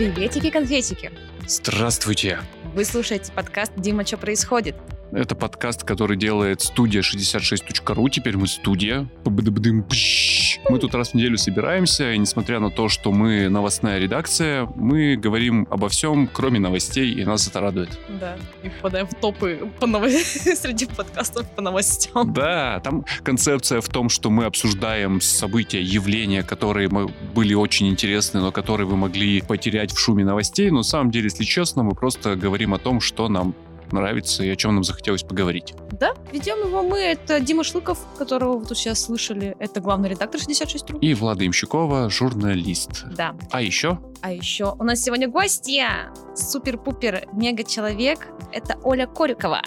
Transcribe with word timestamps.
Приветики-конфетики! 0.00 1.12
Здравствуйте! 1.46 2.38
Вы 2.74 2.86
слушаете 2.86 3.30
подкаст 3.32 3.72
«Дима, 3.76 4.06
что 4.06 4.16
происходит?» 4.16 4.74
Это 5.12 5.34
подкаст, 5.34 5.84
который 5.84 6.16
делает 6.16 6.62
студия 6.62 7.02
66.ru. 7.02 8.08
Теперь 8.08 8.38
мы 8.38 8.46
студия. 8.46 9.06
Пабадабдым, 9.24 9.82
пш. 9.82 10.29
Мы 10.68 10.78
тут 10.78 10.94
раз 10.94 11.10
в 11.10 11.14
неделю 11.14 11.38
собираемся, 11.38 12.12
и 12.12 12.18
несмотря 12.18 12.60
на 12.60 12.70
то, 12.70 12.88
что 12.88 13.12
мы 13.12 13.48
новостная 13.48 13.98
редакция, 13.98 14.68
мы 14.76 15.16
говорим 15.16 15.66
обо 15.70 15.88
всем, 15.88 16.28
кроме 16.32 16.60
новостей, 16.60 17.12
и 17.12 17.24
нас 17.24 17.48
это 17.48 17.60
радует. 17.60 17.98
Да, 18.20 18.36
и 18.62 18.68
попадаем 18.68 19.06
в 19.06 19.14
топы 19.14 19.70
по 19.80 19.86
ново- 19.86 20.08
среди 20.08 20.86
подкастов 20.86 21.48
по 21.50 21.62
новостям. 21.62 22.32
Да, 22.32 22.80
там 22.80 23.04
концепция 23.22 23.80
в 23.80 23.88
том, 23.88 24.08
что 24.08 24.30
мы 24.30 24.44
обсуждаем 24.44 25.20
события, 25.20 25.80
явления, 25.80 26.42
которые 26.42 26.88
мы 26.88 27.08
были 27.34 27.54
очень 27.54 27.88
интересны, 27.88 28.40
но 28.40 28.52
которые 28.52 28.86
вы 28.86 28.96
могли 28.96 29.40
потерять 29.42 29.92
в 29.92 29.98
шуме 29.98 30.24
новостей. 30.24 30.70
Но 30.70 30.78
на 30.78 30.82
самом 30.82 31.10
деле, 31.10 31.24
если 31.24 31.44
честно, 31.44 31.82
мы 31.82 31.94
просто 31.94 32.36
говорим 32.36 32.74
о 32.74 32.78
том, 32.78 33.00
что 33.00 33.28
нам 33.28 33.54
нравится 33.92 34.44
и 34.44 34.50
о 34.50 34.56
чем 34.56 34.74
нам 34.74 34.84
захотелось 34.84 35.22
поговорить. 35.22 35.74
Да, 35.92 36.14
ведем 36.32 36.58
его 36.60 36.82
мы. 36.82 36.98
Это 36.98 37.40
Дима 37.40 37.64
Шлыков, 37.64 37.98
которого 38.18 38.58
вы 38.58 38.66
тут 38.66 38.78
сейчас 38.78 39.02
слышали. 39.02 39.54
Это 39.58 39.80
главный 39.80 40.08
редактор 40.10 40.40
66.ru. 40.40 40.98
И 41.00 41.14
Влада 41.14 41.46
Имщикова, 41.46 42.08
журналист. 42.10 43.04
Да. 43.16 43.34
А 43.50 43.62
еще 43.62 43.98
А 44.22 44.32
еще 44.32 44.74
у 44.78 44.84
нас 44.84 45.02
сегодня 45.02 45.28
гостья. 45.28 46.12
Супер-пупер 46.34 47.26
мега-человек. 47.32 48.28
Это 48.52 48.78
Оля 48.82 49.06
Корюкова. 49.06 49.62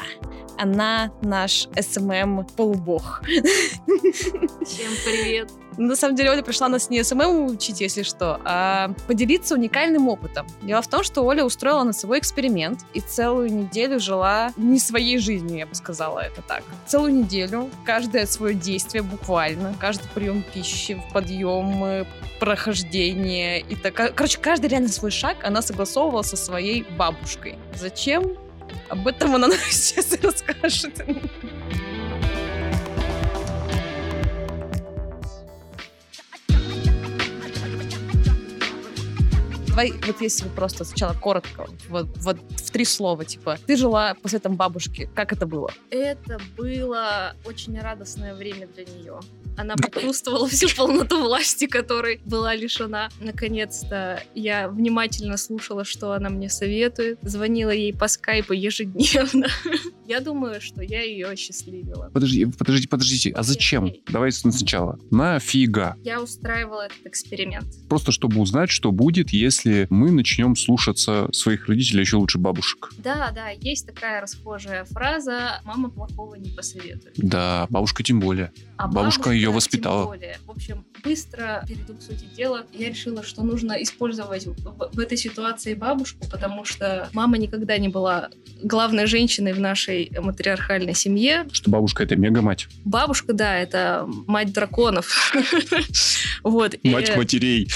Она 0.58 1.12
наш 1.22 1.68
СММ-полубог. 1.76 3.22
Всем 3.24 4.92
привет. 5.06 5.50
На 5.78 5.96
самом 5.96 6.16
деле 6.16 6.32
Оля 6.32 6.44
пришла 6.44 6.68
нас 6.70 6.90
не 6.90 7.04
SMM 7.04 7.46
учить, 7.46 7.82
если 7.82 8.04
что, 8.04 8.40
а 8.44 8.92
поделиться 9.08 9.56
уникальным 9.56 10.08
опытом. 10.08 10.48
Дело 10.62 10.82
в 10.82 10.88
том, 10.88 11.04
что 11.04 11.22
Оля 11.24 11.44
устроила 11.44 11.84
над 11.84 11.96
собой 11.96 12.20
эксперимент 12.20 12.82
и 12.94 13.00
целую 13.00 13.52
неделю 13.54 14.00
жила 14.00 14.52
не 14.58 14.80
своей 14.80 15.18
жизнью, 15.18 15.58
я 15.58 15.66
бы 15.66 15.76
сказала 15.76 16.20
это 16.20 16.42
так. 16.42 16.64
Целую 16.88 17.14
неделю 17.14 17.70
каждое 17.86 18.26
свое 18.26 18.56
действие 18.56 19.04
буквально, 19.04 19.76
каждый 19.80 20.08
прием 20.14 20.44
пищи, 20.54 21.02
подъем, 21.14 21.84
э, 21.84 22.06
прохождение 22.40 23.62
и 23.62 23.76
так. 23.76 24.16
Короче, 24.16 24.40
каждый 24.40 24.68
реально 24.68 24.90
свой 24.90 25.12
шаг 25.12 25.38
она 25.44 25.62
согласовывала 25.62 26.24
со 26.24 26.36
своей 26.36 26.84
бабушкой. 26.98 27.58
Зачем? 27.76 28.38
Об 28.90 29.08
этом 29.08 29.36
она 29.36 29.48
нам 29.48 29.58
сейчас 29.70 30.12
расскажет. 30.22 31.06
Давай, 39.74 39.92
вот 40.06 40.22
если 40.22 40.48
просто 40.50 40.84
сначала 40.84 41.16
коротко, 41.16 41.66
вот, 41.90 42.06
вот 42.18 42.38
в 42.38 42.70
три 42.70 42.86
слова, 42.86 43.26
типа, 43.26 43.58
ты 43.66 43.76
жила 43.76 44.14
по 44.22 44.30
советам 44.30 44.56
бабушки, 44.56 45.10
как 45.16 45.34
это 45.34 45.48
было? 45.48 45.72
Это 45.90 46.40
было 46.56 47.36
очень 47.44 47.80
радостное 47.80 48.36
время 48.36 48.68
для 48.68 48.86
нее. 48.86 49.20
Она 49.58 49.76
почувствовала 49.76 50.48
всю 50.48 50.68
полноту 50.76 51.22
власти, 51.22 51.68
которой 51.68 52.22
была 52.26 52.56
лишена. 52.56 53.10
Наконец-то 53.22 54.24
я 54.36 54.68
внимательно 54.70 55.38
слушала, 55.38 55.86
что 55.86 56.14
она 56.14 56.30
мне 56.30 56.50
советует. 56.50 57.20
Звонила 57.22 57.72
ей 57.72 57.94
по 57.94 58.08
скайпу 58.08 58.54
ежедневно. 58.54 59.48
Я 60.06 60.20
думаю, 60.20 60.60
что 60.60 60.82
я 60.82 61.02
ее 61.02 61.28
осчастливила. 61.28 62.10
Подожди, 62.14 62.46
подождите, 62.46 62.90
подождите, 62.90 63.32
а 63.32 63.42
зачем? 63.42 63.90
Давайте 64.10 64.40
сначала. 64.40 65.00
Нафига? 65.12 65.96
Я 66.04 66.22
устраивала 66.22 66.88
этот 66.88 67.06
эксперимент. 67.06 67.66
Просто 67.88 68.12
чтобы 68.12 68.42
узнать, 68.42 68.70
что 68.70 68.92
будет, 68.92 69.30
если 69.30 69.88
мы 69.90 70.12
начнем 70.12 70.58
слушаться 70.58 71.30
своих 71.32 71.68
родителей, 71.68 72.00
а 72.00 72.02
еще 72.02 72.18
лучше 72.18 72.38
бабушек. 72.38 72.92
Да, 72.98 73.32
да, 73.32 73.50
есть 73.50 73.88
такая 73.88 74.22
расхожая 74.22 74.84
фраза 74.86 75.62
«мама 75.64 75.90
плохого 75.90 76.36
не 76.36 76.50
посоветует». 76.50 77.14
Да, 77.18 77.68
бабушка 77.70 78.04
тем 78.04 78.20
более. 78.20 78.52
А 78.78 78.88
Бабушка 78.88 79.30
её 79.32 79.43
тем 79.48 79.56
воспитала. 79.56 80.06
более. 80.06 80.38
В 80.46 80.52
общем, 80.52 80.86
быстро 81.04 81.64
перейду 81.68 81.96
к 81.96 82.02
сути 82.02 82.26
дела. 82.36 82.66
Я 82.74 82.90
решила, 82.90 83.24
что 83.24 83.44
нужно 83.44 83.74
использовать 83.82 84.46
в, 84.46 84.90
в 84.94 85.00
этой 85.00 85.18
ситуации 85.18 85.74
бабушку, 85.74 86.26
потому 86.30 86.66
что 86.66 87.10
мама 87.14 87.38
никогда 87.38 87.78
не 87.78 87.90
была 87.90 88.30
главной 88.62 89.06
женщиной 89.06 89.54
в 89.54 89.60
нашей 89.60 90.12
матриархальной 90.18 90.94
семье. 90.94 91.46
Что 91.52 91.70
бабушка 91.70 92.04
это 92.04 92.16
мега-мать. 92.16 92.68
Бабушка, 92.86 93.34
да, 93.34 93.58
это 93.58 94.08
мать 94.28 94.54
драконов. 94.54 95.34
Вот. 96.44 96.76
Мать 96.84 97.10
э, 97.10 97.16
матерей. 97.16 97.70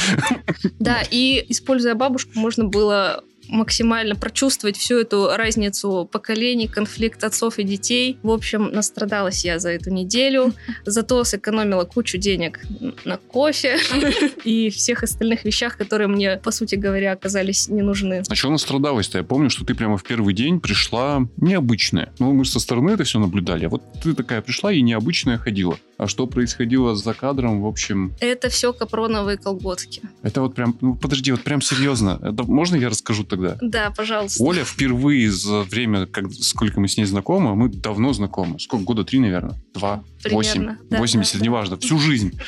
Да, 0.80 1.02
и 1.10 1.46
используя 1.48 1.96
бабушку, 1.96 2.32
можно 2.36 2.66
было 2.66 3.24
максимально 3.50 4.16
прочувствовать 4.16 4.78
всю 4.78 4.98
эту 4.98 5.30
разницу 5.36 6.08
поколений, 6.12 6.68
конфликт 6.68 7.24
отцов 7.24 7.60
и 7.60 7.64
детей. 7.64 8.18
В 8.24 8.32
общем, 8.32 8.72
настрадалась 8.72 9.46
я 9.46 9.60
за 9.60 9.70
эту 9.70 9.90
неделю, 9.92 10.54
зато 10.86 11.24
сэкономила 11.24 11.84
кучу 11.86 12.18
денег 12.18 12.60
на 13.06 13.18
кофе 13.18 13.78
и 14.44 14.70
всех 14.70 15.04
остальных 15.04 15.46
вещах, 15.46 15.78
которые 15.78 16.08
мне, 16.08 16.38
по 16.38 16.52
сути 16.52 16.76
говоря, 16.76 17.14
оказались 17.14 17.70
не 17.70 17.82
нужны. 17.82 18.24
А 18.28 18.36
что 18.36 18.50
настрадалась-то? 18.50 19.18
Я 19.18 19.24
помню, 19.24 19.50
что 19.50 19.66
ты 19.66 19.76
прямо 19.76 19.98
в 19.98 20.04
первый 20.04 20.34
день 20.34 20.60
пришла 20.60 21.28
необычная. 21.38 22.14
Ну, 22.20 22.34
мы 22.34 22.46
со 22.46 22.60
стороны 22.60 22.92
это 22.92 23.04
все 23.04 23.20
наблюдали. 23.20 23.66
А 23.66 23.70
вот 23.70 23.84
ты 24.04 24.14
такая 24.14 24.42
пришла 24.42 24.72
и 24.72 24.82
необычная 24.82 25.38
ходила. 25.38 25.78
А 25.98 26.08
что 26.08 26.28
происходило 26.28 26.96
за 26.96 27.14
кадром, 27.14 27.62
в 27.62 27.66
общем... 27.66 28.14
Это 28.20 28.50
все 28.50 28.72
капроновые 28.72 29.38
колготки. 29.38 30.02
Это 30.22 30.42
вот 30.42 30.54
прям... 30.54 30.78
Ну, 30.82 30.96
подожди, 30.96 31.32
вот 31.32 31.42
прям 31.42 31.62
серьезно. 31.62 32.20
Это 32.22 32.44
можно 32.44 32.76
я 32.76 32.90
расскажу 32.90 33.24
тогда? 33.38 33.58
Да, 33.62 33.92
пожалуйста. 33.92 34.44
Оля 34.44 34.64
впервые 34.64 35.32
за 35.32 35.62
время, 35.62 36.06
как, 36.06 36.32
сколько 36.34 36.80
мы 36.80 36.88
с 36.88 36.98
ней 36.98 37.06
знакомы, 37.06 37.56
мы 37.56 37.70
давно 37.70 38.14
знакомы. 38.14 38.60
Сколько? 38.60 38.86
Года 38.86 39.04
три, 39.04 39.20
наверное? 39.20 39.60
Два? 39.74 40.04
Восемь? 40.30 40.54
Примерно. 40.54 40.80
Да, 40.90 40.98
80, 40.98 41.34
да, 41.34 41.40
да. 41.40 41.46
неважно. 41.46 41.78
Всю 41.78 42.00
жизнь. 42.00 42.40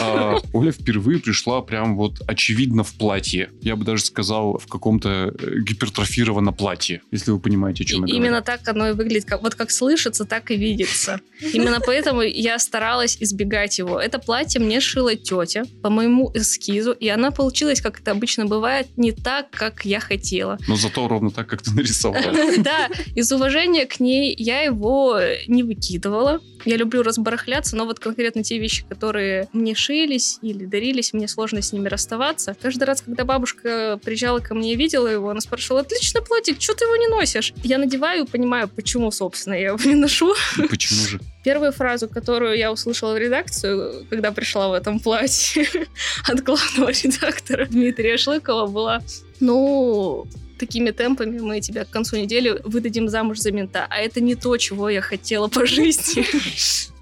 А, 0.00 0.38
Оля 0.52 0.72
впервые 0.72 1.18
пришла 1.18 1.62
прям 1.62 1.96
вот 1.96 2.20
очевидно 2.26 2.84
в 2.84 2.92
платье. 2.94 3.50
Я 3.60 3.76
бы 3.76 3.84
даже 3.84 4.04
сказал, 4.04 4.58
в 4.58 4.66
каком-то 4.66 5.34
э, 5.38 5.60
гипертрофированном 5.60 6.54
платье, 6.54 7.02
если 7.10 7.30
вы 7.30 7.38
понимаете, 7.38 7.84
о 7.84 7.86
чем 7.86 8.00
я 8.00 8.06
говорю. 8.06 8.16
Именно 8.16 8.42
так 8.42 8.66
оно 8.68 8.88
и 8.88 8.92
выглядит. 8.92 9.24
Как, 9.24 9.42
вот 9.42 9.54
как 9.54 9.70
слышится, 9.70 10.24
так 10.24 10.50
и 10.50 10.56
видится. 10.56 11.20
Именно 11.52 11.80
поэтому 11.80 12.22
я 12.22 12.58
старалась 12.58 13.16
избегать 13.20 13.78
его. 13.78 14.00
Это 14.00 14.18
платье 14.18 14.60
мне 14.60 14.80
шила 14.80 15.14
тетя 15.14 15.64
по 15.82 15.90
моему 15.90 16.30
эскизу, 16.34 16.92
и 16.92 17.08
она 17.08 17.30
получилась, 17.30 17.80
как 17.80 18.00
это 18.00 18.10
обычно 18.10 18.46
бывает, 18.46 18.88
не 18.96 19.12
так, 19.12 19.50
как 19.50 19.84
я 19.84 20.00
хотела. 20.00 20.31
Но 20.68 20.76
зато 20.76 21.06
ровно 21.08 21.30
так, 21.30 21.46
как 21.46 21.62
ты 21.62 21.70
нарисовала. 21.72 22.22
Да, 22.62 22.88
из 23.14 23.32
уважения 23.32 23.86
к 23.86 23.98
ней 23.98 24.34
я 24.38 24.62
его 24.62 25.18
не 25.48 25.62
выкидывала. 25.62 26.40
Я 26.64 26.76
люблю 26.76 27.02
разбарахляться, 27.02 27.76
но 27.76 27.86
вот 27.86 27.98
конкретно 27.98 28.44
те 28.44 28.58
вещи, 28.58 28.84
которые 28.88 29.48
мне 29.52 29.74
шились 29.74 30.38
или 30.42 30.64
дарились, 30.64 31.12
мне 31.12 31.26
сложно 31.26 31.60
с 31.60 31.72
ними 31.72 31.88
расставаться. 31.88 32.56
Каждый 32.60 32.84
раз, 32.84 33.02
когда 33.02 33.24
бабушка 33.24 33.98
приезжала 34.02 34.38
ко 34.38 34.54
мне 34.54 34.74
и 34.74 34.76
видела 34.76 35.08
его, 35.08 35.30
она 35.30 35.40
спрашивала, 35.40 35.80
отличный 35.80 36.22
платье, 36.22 36.54
что 36.58 36.74
ты 36.74 36.84
его 36.84 36.96
не 36.96 37.08
носишь? 37.08 37.52
Я 37.64 37.78
надеваю 37.78 38.24
и 38.24 38.28
понимаю, 38.28 38.68
почему, 38.68 39.10
собственно, 39.10 39.54
я 39.54 39.68
его 39.68 39.78
не 39.84 39.94
ношу. 39.94 40.34
И 40.58 40.68
почему 40.68 41.06
же? 41.06 41.20
Первую 41.44 41.72
фразу, 41.72 42.08
которую 42.08 42.56
я 42.56 42.70
услышала 42.70 43.14
в 43.14 43.18
редакцию, 43.18 44.06
когда 44.08 44.30
пришла 44.30 44.68
в 44.68 44.74
этом 44.74 45.00
платье 45.00 45.66
от 46.28 46.42
главного 46.42 46.90
редактора 46.90 47.66
Дмитрия 47.66 48.16
Шлыкова, 48.16 48.68
была, 48.68 49.02
ну, 49.42 50.26
такими 50.58 50.90
темпами 50.92 51.40
мы 51.40 51.60
тебя 51.60 51.84
к 51.84 51.90
концу 51.90 52.16
недели 52.16 52.60
выдадим 52.64 53.08
замуж 53.08 53.38
за 53.38 53.52
мента. 53.52 53.86
А 53.90 53.96
это 53.98 54.20
не 54.20 54.36
то, 54.36 54.56
чего 54.56 54.88
я 54.88 55.00
хотела 55.00 55.48
по 55.48 55.66
жизни. 55.66 56.24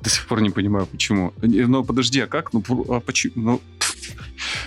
До 0.02 0.08
сих 0.08 0.26
пор 0.26 0.40
не 0.40 0.50
понимаю, 0.50 0.86
почему. 0.86 1.34
Не, 1.42 1.66
Но 1.66 1.84
подожди, 1.84 2.20
а 2.20 2.26
как? 2.26 2.52
Ну, 2.52 2.62
а 2.88 3.00
почему? 3.00 3.32
Ну, 3.36 3.60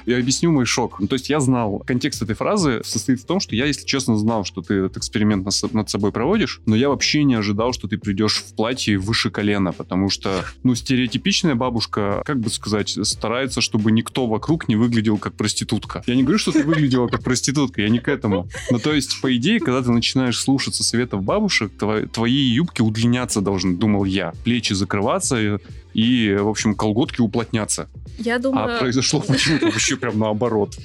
я 0.05 0.17
объясню 0.17 0.51
мой 0.51 0.65
шок. 0.65 0.99
Ну, 0.99 1.07
то 1.07 1.13
есть 1.13 1.29
я 1.29 1.39
знал. 1.39 1.83
Контекст 1.85 2.21
этой 2.21 2.35
фразы 2.35 2.81
состоит 2.83 3.21
в 3.21 3.25
том, 3.25 3.39
что 3.39 3.55
я, 3.55 3.65
если 3.65 3.85
честно, 3.85 4.17
знал, 4.17 4.43
что 4.43 4.61
ты 4.61 4.75
этот 4.75 4.97
эксперимент 4.97 5.45
над, 5.45 5.89
собой 5.89 6.11
проводишь, 6.11 6.61
но 6.65 6.75
я 6.75 6.89
вообще 6.89 7.23
не 7.23 7.35
ожидал, 7.35 7.73
что 7.73 7.87
ты 7.87 7.97
придешь 7.97 8.37
в 8.37 8.55
платье 8.55 8.97
выше 8.97 9.29
колена, 9.29 9.71
потому 9.71 10.09
что, 10.09 10.43
ну, 10.63 10.75
стереотипичная 10.75 11.55
бабушка, 11.55 12.21
как 12.25 12.39
бы 12.39 12.49
сказать, 12.49 12.97
старается, 13.03 13.61
чтобы 13.61 13.91
никто 13.91 14.27
вокруг 14.27 14.67
не 14.67 14.75
выглядел 14.75 15.17
как 15.17 15.33
проститутка. 15.33 16.03
Я 16.07 16.15
не 16.15 16.23
говорю, 16.23 16.39
что 16.39 16.51
ты 16.51 16.63
выглядела 16.63 17.07
как 17.07 17.23
проститутка, 17.23 17.81
я 17.81 17.89
не 17.89 17.99
к 17.99 18.07
этому. 18.07 18.47
Но 18.71 18.79
то 18.79 18.93
есть, 18.93 19.21
по 19.21 19.35
идее, 19.35 19.59
когда 19.59 19.81
ты 19.81 19.91
начинаешь 19.91 20.39
слушаться 20.39 20.83
советов 20.83 21.23
бабушек, 21.23 21.71
тво- 21.77 22.07
твои 22.07 22.33
юбки 22.33 22.81
удлиняться 22.81 23.41
должны, 23.41 23.75
думал 23.75 24.05
я. 24.05 24.33
Плечи 24.43 24.73
закрываться, 24.73 25.39
и 25.41 25.57
и, 25.93 26.35
в 26.39 26.47
общем, 26.47 26.75
колготки 26.75 27.21
уплотнятся. 27.21 27.87
Я 28.17 28.39
думаю... 28.39 28.75
А 28.75 28.79
произошло 28.79 29.21
почему-то 29.23 29.65
вообще 29.65 29.97
прям 29.97 30.19
наоборот. 30.19 30.75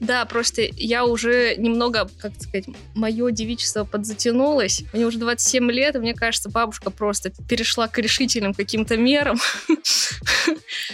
Да, 0.00 0.24
просто 0.24 0.62
я 0.76 1.04
уже 1.04 1.56
немного, 1.56 2.08
как 2.18 2.32
сказать, 2.38 2.66
мое 2.94 3.30
девичество 3.30 3.84
подзатянулось. 3.84 4.82
Мне 4.92 5.06
уже 5.06 5.18
27 5.18 5.70
лет, 5.70 5.96
и 5.96 5.98
мне 5.98 6.14
кажется, 6.14 6.48
бабушка 6.50 6.90
просто 6.90 7.30
перешла 7.48 7.88
к 7.88 7.98
решительным 7.98 8.54
каким-то 8.54 8.96
мерам. 8.96 9.38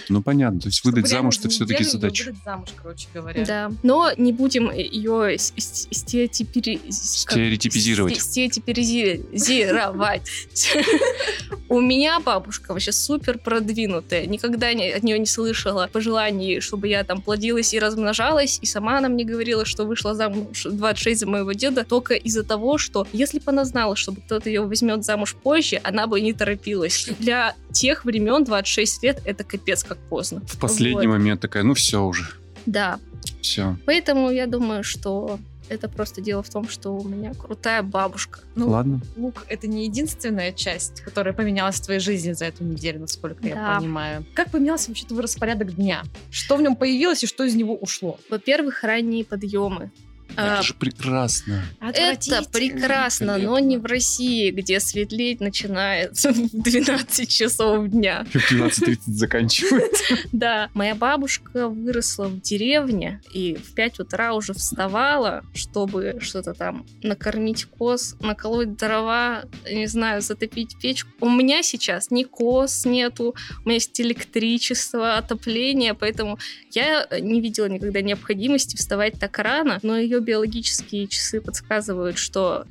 Ну, 0.09 0.23
понятно. 0.23 0.61
То 0.61 0.69
есть 0.69 0.85
выдать 0.85 1.09
замуж 1.09 1.39
это 1.39 1.49
все-таки 1.49 1.85
задача. 1.85 2.27
Выдать 2.27 2.45
замуж, 2.45 2.69
короче 2.77 3.09
говоря. 3.15 3.45
Да. 3.45 3.73
Но 3.83 4.13
не 4.17 4.33
будем 4.33 4.71
ее. 4.71 5.37
Стереотипизировать. 5.39 8.21
Стереотипизировать. 8.21 10.57
У 11.69 11.81
меня 11.81 12.21
бабушка 12.21 12.73
вообще 12.73 12.93
супер 12.93 13.39
продвинутая. 13.39 14.27
Никогда 14.27 14.73
не- 14.73 14.91
от 14.91 15.03
нее 15.03 15.19
не 15.19 15.27
слышала 15.27 15.89
пожеланий, 15.93 16.61
чтобы 16.77 16.89
я 16.89 17.05
там 17.05 17.23
плодилась 17.23 17.73
и 17.73 17.79
размножалась. 17.79 18.59
И 18.61 18.67
сама 18.67 18.99
она 18.99 19.09
мне 19.09 19.25
говорила, 19.25 19.65
что 19.65 19.85
вышла 19.85 20.15
замуж 20.15 20.67
в 20.67 20.77
26 20.77 21.21
за 21.21 21.27
моего 21.27 21.53
деда 21.53 21.85
только 21.85 22.13
из-за 22.15 22.45
того, 22.45 22.77
что 22.77 23.07
если 23.15 23.39
бы 23.39 23.45
она 23.47 23.65
знала, 23.65 23.97
что 23.97 24.13
кто-то 24.13 24.51
ее 24.51 24.61
возьмет 24.61 25.03
замуж 25.03 25.35
позже, 25.43 25.81
она 25.83 26.07
бы 26.07 26.21
не 26.21 26.35
торопилась. 26.35 27.09
Для 27.19 27.55
тех 27.73 28.05
времен 28.05 28.45
26 28.45 29.03
лет 29.05 29.23
это 29.25 29.43
капец 29.43 29.85
как 29.85 29.97
поздно. 30.11 30.43
В 30.47 30.59
последний 30.59 31.07
Вот. 31.07 31.15
момент 31.15 31.41
такая, 31.41 31.63
ну 31.63 31.73
все 31.73 32.03
уже, 32.03 32.27
Да. 32.67 32.99
все. 33.41 33.77
Поэтому 33.87 34.31
я 34.31 34.47
думаю, 34.47 34.83
что 34.85 35.39
это 35.69 35.89
просто 35.89 36.21
дело 36.21 36.43
в 36.45 36.49
том, 36.51 36.69
что 36.69 36.91
у 36.97 37.07
меня 37.09 37.35
крутая 37.35 37.83
бабушка. 37.83 38.41
Ну, 38.55 38.69
Ладно. 38.69 39.01
лук— 39.17 39.45
это 39.49 39.67
не 39.67 39.85
единственная 39.87 40.53
часть, 40.53 41.01
которая 41.01 41.35
поменялась 41.35 41.77
в 41.81 41.85
твоей 41.85 41.99
жизни 42.01 42.33
за 42.33 42.45
эту 42.45 42.63
неделю, 42.63 43.01
насколько 43.01 43.45
я 43.47 43.55
Да. 43.55 43.79
понимаю. 43.79 44.25
Как 44.35 44.51
поменялся 44.53 44.91
вообще 44.91 45.07
твой 45.07 45.23
распорядок 45.23 45.75
дня? 45.75 46.05
Что 46.31 46.57
в 46.57 46.63
нем 46.63 46.77
появилось 46.77 47.25
и 47.25 47.27
что 47.27 47.43
из 47.45 47.55
него 47.57 47.75
ушло? 47.77 48.19
Во-первых, 48.31 48.85
ранние 48.85 49.25
подъемы. 49.25 49.91
А, 50.37 50.55
Это 50.55 50.63
же 50.63 50.75
прекрасно. 50.75 51.65
Это 51.81 52.43
прекрасно, 52.51 53.39
но 53.39 53.59
не 53.59 53.79
в 53.79 53.87
России, 53.87 54.51
где 54.51 54.81
светлеть 54.81 55.41
начинается 55.41 56.33
в 56.33 56.51
12 56.53 57.29
часов 57.29 57.89
дня. 57.89 58.27
В 58.33 58.53
12.30 58.53 58.99
заканчивает. 59.07 59.93
Да, 60.33 60.71
моя 60.75 60.95
бабушка 60.95 61.69
выросла 61.69 62.27
в 62.27 62.41
деревне 62.41 63.21
и 63.33 63.55
в 63.55 63.75
5 63.75 64.01
утра 64.01 64.35
уже 64.35 64.53
вставала, 64.53 65.45
чтобы 65.55 66.19
что-то 66.21 66.53
там 66.53 66.87
накормить 67.03 67.65
коз, 67.65 68.17
наколоть 68.21 68.77
дрова, 68.77 69.45
не 69.71 69.87
знаю, 69.87 70.21
затопить 70.21 70.77
печку. 70.81 71.11
У 71.21 71.31
меня 71.31 71.63
сейчас 71.63 72.11
ни 72.11 72.25
коз 72.25 72.85
нету, 72.85 73.35
у 73.65 73.69
меня 73.69 73.75
есть 73.75 74.01
электричество, 74.01 75.17
отопление, 75.17 75.95
поэтому 75.95 76.39
я 76.73 77.07
не 77.21 77.41
видела 77.41 77.67
никогда 77.67 78.03
необходимости 78.03 78.77
вставать 78.77 79.19
так 79.19 79.39
рано, 79.39 79.79
но 79.83 79.97
ее 79.97 80.21
биологические 80.27 81.07
часы 81.07 81.41
подсказывают, 81.41 82.19
что 82.19 82.67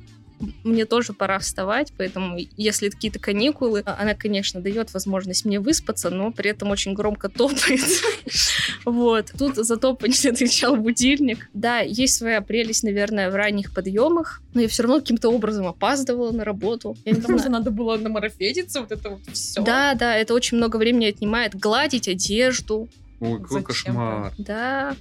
мне 0.64 0.84
тоже 0.84 1.12
пора 1.12 1.38
вставать, 1.38 1.92
поэтому 1.96 2.38
если 2.56 2.90
какие-то 2.90 3.18
каникулы, 3.18 3.82
она, 3.86 4.14
конечно, 4.14 4.60
дает 4.60 4.92
возможность 4.92 5.44
мне 5.44 5.60
выспаться, 5.60 6.10
но 6.10 6.30
при 6.30 6.50
этом 6.50 6.70
очень 6.70 6.94
громко 6.94 7.28
топает. 7.28 7.80
Вот. 8.84 9.32
Тут 9.36 9.56
за 9.56 9.76
топание 9.76 10.30
отвечал 10.32 10.76
будильник. 10.76 11.48
Да, 11.54 11.80
есть 11.80 12.14
своя 12.16 12.40
прелесть, 12.40 12.84
наверное, 12.84 13.30
в 13.30 13.34
ранних 13.34 13.74
подъемах, 13.74 14.40
но 14.54 14.60
я 14.60 14.68
все 14.68 14.84
равно 14.84 15.00
каким-то 15.00 15.28
образом 15.28 15.66
опаздывала 15.66 16.30
на 16.30 16.44
работу. 16.44 16.96
Я 17.04 17.12
не 17.12 17.20
Потому 17.20 17.38
что 17.40 17.48
надо 17.48 17.72
было 17.72 17.96
намарафетиться, 17.96 18.80
вот 18.80 18.92
это 18.92 19.10
вот 19.10 19.20
все. 19.32 19.60
Да, 19.62 19.94
да, 19.94 20.16
это 20.16 20.34
очень 20.34 20.56
много 20.56 20.76
времени 20.76 21.06
отнимает. 21.06 21.56
Гладить 21.56 22.06
одежду, 22.06 22.88
Ой, 23.18 23.40
какой 23.42 23.64
кошмар. 23.64 24.32
да, 24.38 24.94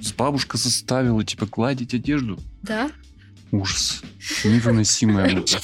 С 0.00 0.12
бабушка 0.12 0.56
заставила, 0.58 1.24
типа, 1.24 1.46
гладить 1.46 1.94
одежду. 1.94 2.38
да. 2.62 2.90
Ужас. 3.50 4.00
Невыносимая 4.44 5.30
мука. 5.36 5.58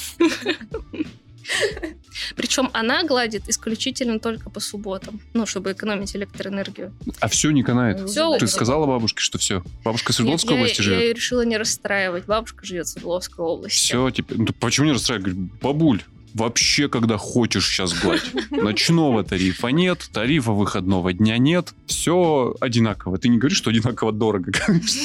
Причем 2.35 2.69
она 2.73 3.03
гладит 3.03 3.49
исключительно 3.49 4.19
только 4.19 4.49
по 4.49 4.59
субботам, 4.59 5.21
ну, 5.33 5.45
чтобы 5.45 5.71
экономить 5.71 6.15
электроэнергию. 6.15 6.93
А 7.19 7.27
все 7.27 7.49
не 7.51 7.63
канает. 7.63 8.07
Всё. 8.09 8.37
Ты 8.37 8.45
сказала 8.47 8.85
бабушке, 8.85 9.21
что 9.21 9.37
все? 9.39 9.63
Бабушка 9.83 10.13
Свердловской 10.13 10.51
Нет, 10.51 10.57
я- 10.57 10.61
области 10.63 10.81
я, 10.81 10.83
живет? 10.83 11.01
ее 11.01 11.13
решила 11.13 11.41
не 11.45 11.57
расстраивать. 11.57 12.25
Бабушка 12.25 12.65
живет 12.65 12.85
в 12.85 12.89
Свердловской 12.89 13.43
области. 13.45 13.77
Все, 13.79 14.09
типа, 14.11 14.35
ну, 14.37 14.47
почему 14.59 14.85
не 14.87 14.91
расстраивать? 14.93 15.25
Говорю, 15.25 15.49
бабуль, 15.61 16.01
вообще, 16.33 16.89
когда 16.89 17.17
хочешь 17.17 17.67
сейчас 17.67 17.93
гладь. 17.93 18.31
Ночного 18.51 19.23
тарифа 19.23 19.67
нет, 19.67 20.09
тарифа 20.11 20.51
выходного 20.51 21.13
дня 21.13 21.37
нет. 21.37 21.73
Все 21.85 22.55
одинаково. 22.59 23.17
Ты 23.17 23.29
не 23.29 23.37
говоришь, 23.37 23.57
что 23.57 23.69
одинаково 23.69 24.11
дорого. 24.11 24.51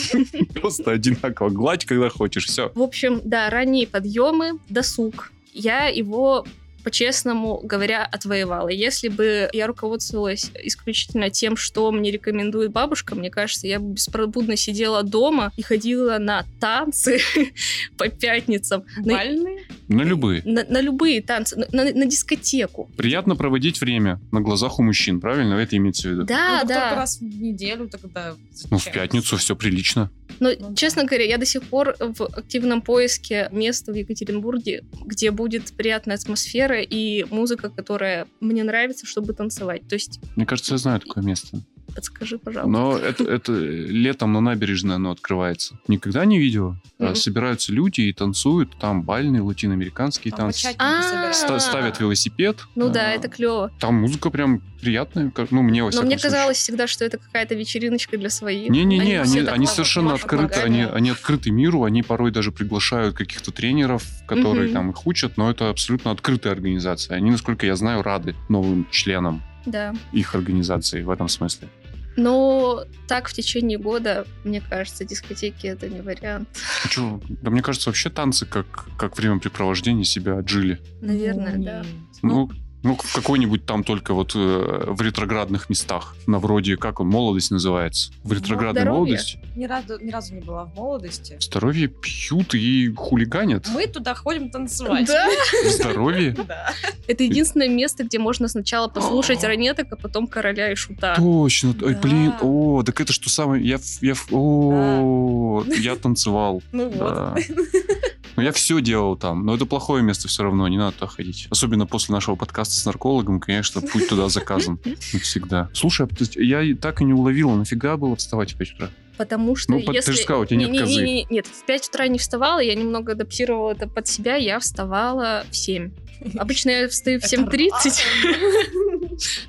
Просто 0.55 0.93
одинаково. 0.93 1.50
Гладь, 1.50 1.85
когда 1.85 2.09
хочешь. 2.09 2.47
Все. 2.47 2.71
В 2.75 2.82
общем, 2.82 3.21
да, 3.25 3.50
ранние 3.50 3.87
подъемы, 3.87 4.59
досуг. 4.69 5.32
Я 5.53 5.87
его 5.87 6.44
по-честному 6.85 7.61
говоря, 7.65 8.05
отвоевала. 8.05 8.69
Если 8.69 9.09
бы 9.09 9.49
я 9.53 9.67
руководствовалась 9.67 10.51
исключительно 10.63 11.31
тем, 11.31 11.57
что 11.57 11.91
мне 11.91 12.11
рекомендует 12.11 12.71
бабушка, 12.73 13.15
мне 13.15 13.31
кажется, 13.31 13.67
я 13.67 13.81
бы 13.81 13.95
беспробудно 13.95 14.57
сидела 14.57 15.03
дома 15.03 15.53
и 15.57 15.63
ходила 15.63 16.19
на 16.19 16.45
танцы 16.61 17.21
по 17.97 18.09
пятницам. 18.09 18.85
Бальные? 19.05 19.65
На 19.89 20.03
любые. 20.03 20.43
на- 20.45 20.65
на 20.65 20.81
любые 20.81 21.23
танцы, 21.23 21.57
на, 21.73 22.07
дискотеку. 22.07 22.91
Приятно 22.97 23.37
проводить 23.37 23.81
время 23.81 24.21
на 24.33 24.41
глазах 24.41 24.79
у 24.79 24.83
мужчин, 24.83 25.21
правильно? 25.21 25.55
Это 25.55 25.77
имеется 25.77 26.09
в 26.09 26.13
виду? 26.13 26.25
Да, 26.25 26.61
Ну, 26.63 26.69
да. 26.69 26.95
раз 26.95 27.19
в 27.19 27.23
неделю 27.25 27.89
тогда. 27.89 28.35
Ну, 28.71 28.79
в 28.79 28.91
пятницу 28.93 29.37
все 29.37 29.57
прилично. 29.57 30.11
Но, 30.41 30.51
Ну 30.59 30.75
честно 30.75 31.05
говоря, 31.05 31.25
я 31.25 31.39
до 31.39 31.47
сих 31.47 31.63
пор 31.63 31.97
в 31.99 32.23
активном 32.25 32.83
поиске 32.83 33.49
места 33.53 33.93
в 33.93 33.95
Екатеринбурге, 33.95 34.83
где 35.05 35.31
будет 35.31 35.73
приятная 35.77 36.17
атмосфера 36.17 36.74
и 36.82 37.25
музыка, 37.31 37.71
которая 37.71 38.26
мне 38.41 38.65
нравится, 38.65 39.06
чтобы 39.06 39.32
танцевать. 39.32 39.87
То 39.88 39.94
есть, 39.94 40.21
Мне 40.37 40.47
кажется, 40.47 40.75
я 40.75 40.79
знаю 40.79 41.00
такое 41.00 41.23
место. 41.25 41.61
Подскажи, 41.94 42.38
пожалуйста. 42.38 42.70
Но 42.70 42.96
это, 42.99 43.25
это 43.25 43.52
летом 43.52 44.32
на 44.32 44.41
набережной 44.41 44.96
оно 44.96 45.11
открывается. 45.12 45.79
Никогда 45.88 46.25
не 46.25 46.38
видела. 46.38 46.76
А 46.99 47.05
Мгм. 47.06 47.14
Собираются 47.17 47.73
люди 47.73 48.02
и 48.02 48.12
танцуют. 48.12 48.76
Там 48.79 49.02
бальные 49.02 49.43
латиноамериканские 49.43 50.32
Там 50.32 50.41
танцы. 50.52 50.75
А. 50.79 51.32
Ставят 51.58 52.00
велосипед. 52.00 52.58
Ну 52.75 52.87
а, 52.87 52.91
да, 52.91 53.12
это 53.12 53.29
клево. 53.29 53.70
Там 53.81 53.96
музыка 53.96 54.31
прям 54.31 54.61
приятная. 54.81 55.31
как- 55.31 55.50
Ну, 55.50 55.62
мне 55.62 55.82
во 55.82 55.91
Но 55.91 56.02
мне 56.02 56.19
случае. 56.19 56.31
казалось 56.31 56.56
всегда, 56.58 56.87
что 56.87 57.05
это 57.05 57.19
какая-то 57.19 57.55
вечериночка 57.55 58.17
для 58.19 58.31
своих. 58.31 58.69
Не-не-не, 58.70 59.20
они, 59.20 59.38
они 59.41 59.67
совершенно 59.67 60.11
Маша 60.11 60.25
открыты, 60.25 60.61
они, 60.61 60.82
они 60.82 61.11
открыты 61.11 61.50
миру, 61.50 61.85
они 61.85 62.02
порой 62.02 62.31
даже 62.31 62.52
приглашают 62.52 63.17
каких-то 63.17 63.50
тренеров, 63.50 64.05
которые 64.26 64.73
там 64.73 64.91
их 64.91 65.06
учат, 65.06 65.37
но 65.37 65.50
это 65.50 65.70
абсолютно 65.70 66.11
открытая 66.11 66.52
организация. 66.52 67.17
Они, 67.17 67.31
насколько 67.31 67.67
я 67.67 67.76
знаю, 67.76 68.02
рады 68.02 68.35
новым 68.49 68.87
членам 68.91 69.43
Да. 69.67 69.94
их 70.12 70.35
организации 70.35 71.02
в 71.02 71.11
этом 71.11 71.29
смысле. 71.29 71.69
Но 72.17 72.85
так 73.09 73.29
в 73.29 73.33
течение 73.33 73.79
года, 73.79 74.27
мне 74.44 74.61
кажется, 74.61 75.05
дискотеки 75.05 75.67
это 75.67 75.89
не 75.89 76.01
вариант. 76.01 76.49
А 76.85 76.89
чё, 76.89 77.21
Да 77.29 77.51
мне 77.51 77.63
кажется, 77.63 77.91
вообще 77.91 78.11
танцы 78.11 78.47
как, 78.47 78.67
как 78.97 79.17
времяпрепровождение 79.19 80.05
себя 80.05 80.39
отжили. 80.39 80.81
Наверное, 81.01 81.56
Ну, 81.56 81.65
да. 81.65 81.79
нет. 81.83 81.87
Ну, 82.23 82.51
ну, 82.84 82.96
в 83.03 83.12
какой-нибудь 83.14 83.67
там 83.67 83.82
только 83.82 84.14
вот 84.14 84.32
э, 84.36 84.84
в 84.86 85.00
ретроградных 85.03 85.69
местах. 85.69 86.14
На 86.26 86.38
вроде, 86.38 86.76
как 86.76 87.00
он, 87.00 87.08
молодость 87.08 87.50
называется. 87.50 88.12
В 88.22 88.32
ретроградной 88.32 88.82
здоровье. 88.82 89.00
молодости. 89.17 89.38
Ни 89.56 89.64
разу, 89.67 89.98
ни 90.00 90.10
разу 90.10 90.34
не 90.34 90.41
была 90.41 90.67
в 90.67 90.74
молодости. 90.76 91.36
Здоровье 91.41 91.88
пьют 91.88 92.55
и 92.55 92.93
хулиганят. 92.94 93.67
Мы 93.72 93.86
туда 93.88 94.14
ходим 94.14 94.50
танцевать. 94.50 95.06
Да. 95.06 95.29
В 95.64 95.70
здоровье. 95.70 96.36
Да. 96.46 96.72
Это 97.08 97.24
единственное 97.24 97.69
место, 97.69 98.05
где 98.05 98.19
можно 98.19 98.48
сначала 98.48 98.88
послушать 98.88 99.43
ранеток, 99.44 99.86
а 99.93 99.96
потом 99.96 100.26
короля 100.26 100.70
и 100.70 100.74
шута. 100.74 101.14
Точно. 101.17 101.74
Ой, 101.82 101.94
блин. 101.94 102.34
О, 102.43 102.82
так 102.84 103.00
это 103.00 103.12
что 103.14 103.31
самое... 103.31 103.67
Я, 103.67 103.79
в- 103.79 104.03
я, 104.03 104.14
в- 104.14 104.29
о, 104.31 105.64
я 105.79 105.96
танцевал. 105.96 106.62
Ну 106.72 106.91
вот. 106.91 107.38
Да. 108.36 108.43
Ну, 108.43 108.43
я 108.43 108.53
все 108.53 108.81
делал 108.81 109.17
там, 109.17 109.44
но 109.46 109.55
это 109.55 109.67
плохое 109.67 110.03
место 110.03 110.29
все 110.29 110.43
равно, 110.43 110.67
не 110.69 110.79
надо 110.79 110.93
туда 110.98 111.06
ходить. 111.06 111.46
Особенно 111.50 111.86
после 111.86 112.12
нашего 112.14 112.34
подкаста 112.36 112.74
с 112.74 112.84
наркологом, 112.84 113.41
конечно, 113.41 113.81
путь 113.81 114.08
туда 114.08 114.29
заказан. 114.29 114.79
Навсегда. 115.12 115.69
Слушай, 115.72 116.06
а 116.08 116.41
я 116.41 116.76
так 116.76 117.00
и 117.00 117.05
не 117.05 117.12
уловила, 117.12 117.55
нафига 117.55 117.96
было 117.96 118.17
вставать 118.17 118.53
в 118.55 118.56
5 118.56 118.72
утра? 118.74 118.91
Потому 119.17 119.55
что 119.55 119.70
Ну, 119.72 119.79
под- 119.81 119.93
ты 119.93 119.98
если... 119.98 120.12
же 120.12 120.19
сказала, 120.19 120.43
у 120.43 120.46
тебя 120.46 120.58
нет 120.58 120.70
Не- 120.70 120.79
козы. 120.81 120.93
не- 120.94 121.03
не- 121.22 121.26
Нет, 121.31 121.46
в 121.46 121.64
5 121.67 121.88
утра 121.88 122.08
не 122.08 122.19
вставала, 122.19 122.58
я 122.58 122.74
немного 122.74 123.12
адаптировала 123.12 123.70
это 123.72 123.88
под 123.88 124.08
себя, 124.08 124.34
я 124.36 124.58
вставала 124.58 125.44
в 125.50 125.56
7. 125.56 125.91
Обычно 126.36 126.70
я 126.70 126.88
встаю 126.88 127.20
в 127.20 127.24
Это 127.24 127.36
7.30, 127.36 128.03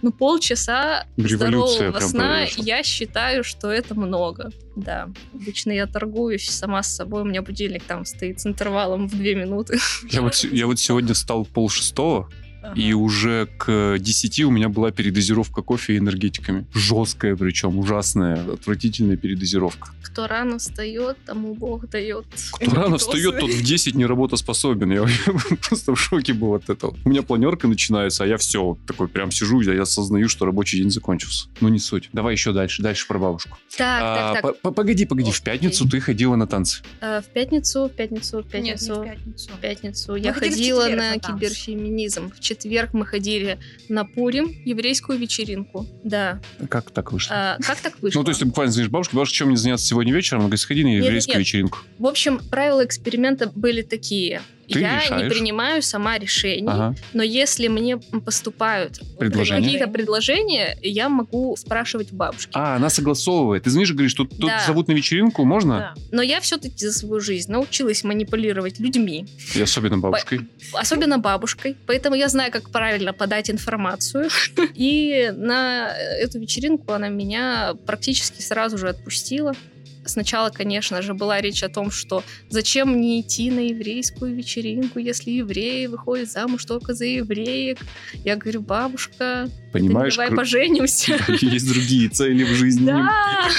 но 0.01 0.11
полчаса 0.11 1.05
Революция 1.17 1.91
здорового 1.91 1.99
сна, 1.99 2.35
произошла. 2.37 2.63
я 2.63 2.83
считаю, 2.83 3.43
что 3.43 3.71
это 3.71 3.95
много. 3.95 4.51
Да, 4.75 5.09
обычно 5.33 5.71
я 5.71 5.87
торгуюсь 5.87 6.49
сама 6.49 6.83
с 6.83 6.93
собой, 6.93 7.21
у 7.21 7.25
меня 7.25 7.41
будильник 7.41 7.83
там 7.83 8.05
стоит 8.05 8.41
с 8.41 8.45
интервалом 8.45 9.07
в 9.07 9.11
2 9.11 9.19
минуты. 9.19 9.79
Я 10.09 10.21
вот, 10.21 10.35
я 10.35 10.67
вот 10.67 10.79
сегодня 10.79 11.13
встал 11.13 11.45
пол 11.45 11.69
шестого, 11.69 12.29
И 12.75 12.93
уже 12.93 13.47
к 13.57 13.97
10 13.99 14.39
у 14.41 14.51
меня 14.51 14.69
была 14.69 14.91
передозировка 14.91 15.61
кофе 15.61 15.95
и 15.95 15.97
энергетиками. 15.97 16.65
Жесткая 16.73 17.35
причем, 17.35 17.77
ужасная, 17.77 18.43
отвратительная 18.53 19.17
передозировка. 19.17 19.89
Кто 20.01 20.27
рано 20.27 20.57
встает, 20.57 21.17
тому 21.25 21.53
Бог 21.55 21.89
дает. 21.89 22.25
Кто 22.53 22.71
рано 22.71 22.97
встает, 22.97 23.39
тот 23.39 23.49
в 23.51 23.61
10 23.63 23.95
не 23.95 24.05
работоспособен. 24.05 24.91
Я 24.91 25.05
просто 25.67 25.93
в 25.93 25.99
шоке 25.99 26.33
был 26.33 26.53
от 26.55 26.69
этого. 26.69 26.95
У 27.05 27.09
меня 27.09 27.21
планерка 27.21 27.67
начинается, 27.67 28.23
а 28.23 28.27
я 28.27 28.37
все, 28.37 28.77
такой 28.87 29.07
прям 29.07 29.31
сижу, 29.31 29.61
я 29.61 29.81
осознаю, 29.81 30.29
что 30.29 30.45
рабочий 30.45 30.79
день 30.79 30.89
закончился. 30.89 31.47
Ну, 31.61 31.69
не 31.69 31.79
суть. 31.79 32.09
Давай 32.13 32.33
еще 32.33 32.53
дальше, 32.53 32.81
дальше 32.81 33.07
про 33.07 33.19
бабушку. 33.19 33.57
Так, 33.77 34.01
А, 34.03 34.33
так, 34.33 34.41
так. 34.41 34.61
по- 34.61 34.71
Погоди, 34.71 35.05
погоди, 35.05 35.31
в 35.31 35.41
пятницу 35.41 35.87
ты 35.89 35.99
ходила 35.99 36.35
на 36.35 36.47
танцы. 36.47 36.81
Э, 37.01 37.21
В 37.21 37.25
пятницу, 37.33 37.85
в 37.87 37.89
пятницу, 37.89 38.41
в 38.41 38.53
Нет, 38.53 38.63
не 38.63 38.69
пятницу. 38.71 38.95
в 38.95 39.03
пятницу. 39.05 39.49
В 39.57 39.59
пятницу 39.59 40.15
я 40.15 40.33
ходила 40.33 40.87
на 40.87 41.17
киберфеминизм. 41.19 42.31
В 42.31 42.39
четверг 42.55 42.93
мы 42.93 43.05
ходили 43.05 43.59
на 43.89 44.05
Пурим, 44.05 44.53
еврейскую 44.65 45.19
вечеринку. 45.19 45.85
Да. 46.03 46.41
Как 46.69 46.91
так 46.91 47.11
вышло? 47.11 47.35
А, 47.35 47.57
как 47.61 47.79
так 47.79 47.99
вышло? 48.01 48.19
Ну, 48.19 48.23
то 48.23 48.31
есть 48.31 48.39
ты 48.39 48.45
буквально 48.45 48.71
звонишь 48.71 48.89
бабушке, 48.89 49.15
бабушка, 49.15 49.35
чем 49.35 49.47
мне 49.49 49.57
заняться 49.57 49.85
сегодня 49.85 50.13
вечером? 50.13 50.39
Она 50.41 50.47
говорит, 50.47 50.59
сходи 50.61 50.83
на 50.83 50.87
Нет, 50.87 51.03
еврейскую 51.03 51.37
нет. 51.37 51.47
вечеринку. 51.47 51.79
В 51.99 52.07
общем, 52.07 52.39
правила 52.49 52.85
эксперимента 52.85 53.51
были 53.53 53.81
такие. 53.81 54.41
Ты 54.67 54.79
я 54.79 54.95
не 54.95 55.01
решаешь. 55.05 55.31
принимаю 55.33 55.81
сама 55.81 56.17
решений, 56.17 56.67
Ага. 56.67 56.95
но 57.13 57.23
если 57.23 57.67
мне 57.67 57.97
поступают 57.97 58.99
Предложения? 59.19 59.63
какие-то 59.63 59.87
предложения, 59.87 60.77
я 60.81 61.09
могу 61.09 61.55
спрашивать 61.57 62.11
у 62.11 62.15
бабушки. 62.15 62.51
А, 62.53 62.75
она 62.75 62.89
согласовывает. 62.89 63.63
Ты 63.63 63.69
знаешь, 63.69 63.91
говоришь, 63.91 64.13
тут, 64.13 64.31
тут 64.31 64.49
Да. 64.49 64.63
зовут 64.65 64.87
на 64.87 64.93
вечеринку, 64.93 65.45
можно? 65.45 65.93
Да. 65.95 66.01
Но 66.11 66.21
я 66.21 66.39
все-таки 66.41 66.85
за 66.85 66.93
свою 66.93 67.19
жизнь 67.21 67.51
научилась 67.51 68.03
манипулировать 68.03 68.79
людьми, 68.79 69.25
И 69.55 69.61
особенно 69.61 69.97
бабушкой. 69.97 70.41
особенно 70.73 71.17
бабушкой, 71.19 71.75
поэтому 71.85 72.15
я 72.15 72.27
знаю, 72.29 72.51
как 72.51 72.69
правильно 72.71 73.13
подать 73.13 73.49
информацию. 73.49 74.29
И 74.75 75.31
на 75.35 75.95
эту 76.19 76.39
вечеринку 76.39 76.91
она 76.91 77.09
меня 77.09 77.73
практически 77.85 78.41
сразу 78.41 78.77
же 78.77 78.89
отпустила. 78.89 79.53
Сначала, 80.05 80.49
конечно 80.49 81.01
же, 81.01 81.13
была 81.13 81.41
речь 81.41 81.63
о 81.63 81.69
том, 81.69 81.91
что 81.91 82.23
зачем 82.49 82.89
мне 82.89 83.21
идти 83.21 83.51
на 83.51 83.59
еврейскую 83.59 84.35
вечеринку, 84.35 84.99
если 84.99 85.31
евреи 85.31 85.87
выходят 85.87 86.31
замуж 86.31 86.65
только 86.65 86.93
за 86.93 87.05
евреек. 87.05 87.79
Я 88.23 88.35
говорю, 88.35 88.61
бабушка, 88.61 89.49
Понимаешь, 89.75 90.15
давай 90.15 90.31
поженимся. 90.31 91.19
есть 91.41 91.67
другие 91.67 92.07
цели 92.07 92.43
в 92.45 92.53
жизни. 92.55 92.85
Да, 92.85 93.49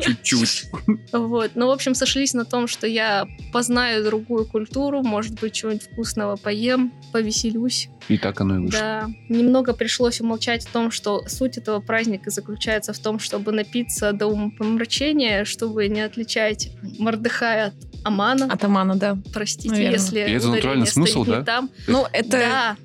чуть-чуть. 0.00 0.66
Вот. 1.12 1.50
Ну, 1.56 1.66
в 1.66 1.70
общем, 1.70 1.96
сошлись 1.96 2.32
на 2.32 2.44
том, 2.44 2.68
что 2.68 2.86
я 2.86 3.26
познаю 3.52 4.04
другую 4.04 4.46
культуру, 4.46 5.02
может 5.02 5.40
быть, 5.40 5.52
чего-нибудь 5.52 5.88
вкусного 5.90 6.36
поем, 6.36 6.92
повеселюсь. 7.12 7.88
И 8.08 8.18
так 8.18 8.40
оно 8.40 8.56
и 8.56 8.58
вышло. 8.66 8.80
Да. 8.80 9.10
Немного 9.28 9.72
пришлось 9.72 10.20
умолчать 10.20 10.64
о 10.66 10.72
том, 10.72 10.90
что 10.90 11.24
суть 11.26 11.58
этого 11.58 11.80
праздника 11.80 12.30
заключается 12.30 12.92
в 12.92 12.98
том, 12.98 13.18
чтобы 13.18 13.50
напиться 13.50 14.12
до 14.12 14.26
умопомрачения, 14.26 15.44
чтобы 15.44 15.88
не 15.94 16.00
отличать 16.02 16.70
Мордыхая 16.98 17.68
от 17.68 17.74
Амана. 18.04 18.46
Атамана, 18.52 18.96
да. 18.96 19.16
Простите, 19.32 19.70
наверное. 19.70 19.92
если 19.98 20.18
И 20.18 20.32
это 20.32 20.48
натуральный 20.48 20.86
смысл, 20.86 21.24
да? 21.24 21.42
там. 21.42 21.70
Ну, 21.88 22.04
это 22.12 22.28
Да, 22.28 22.76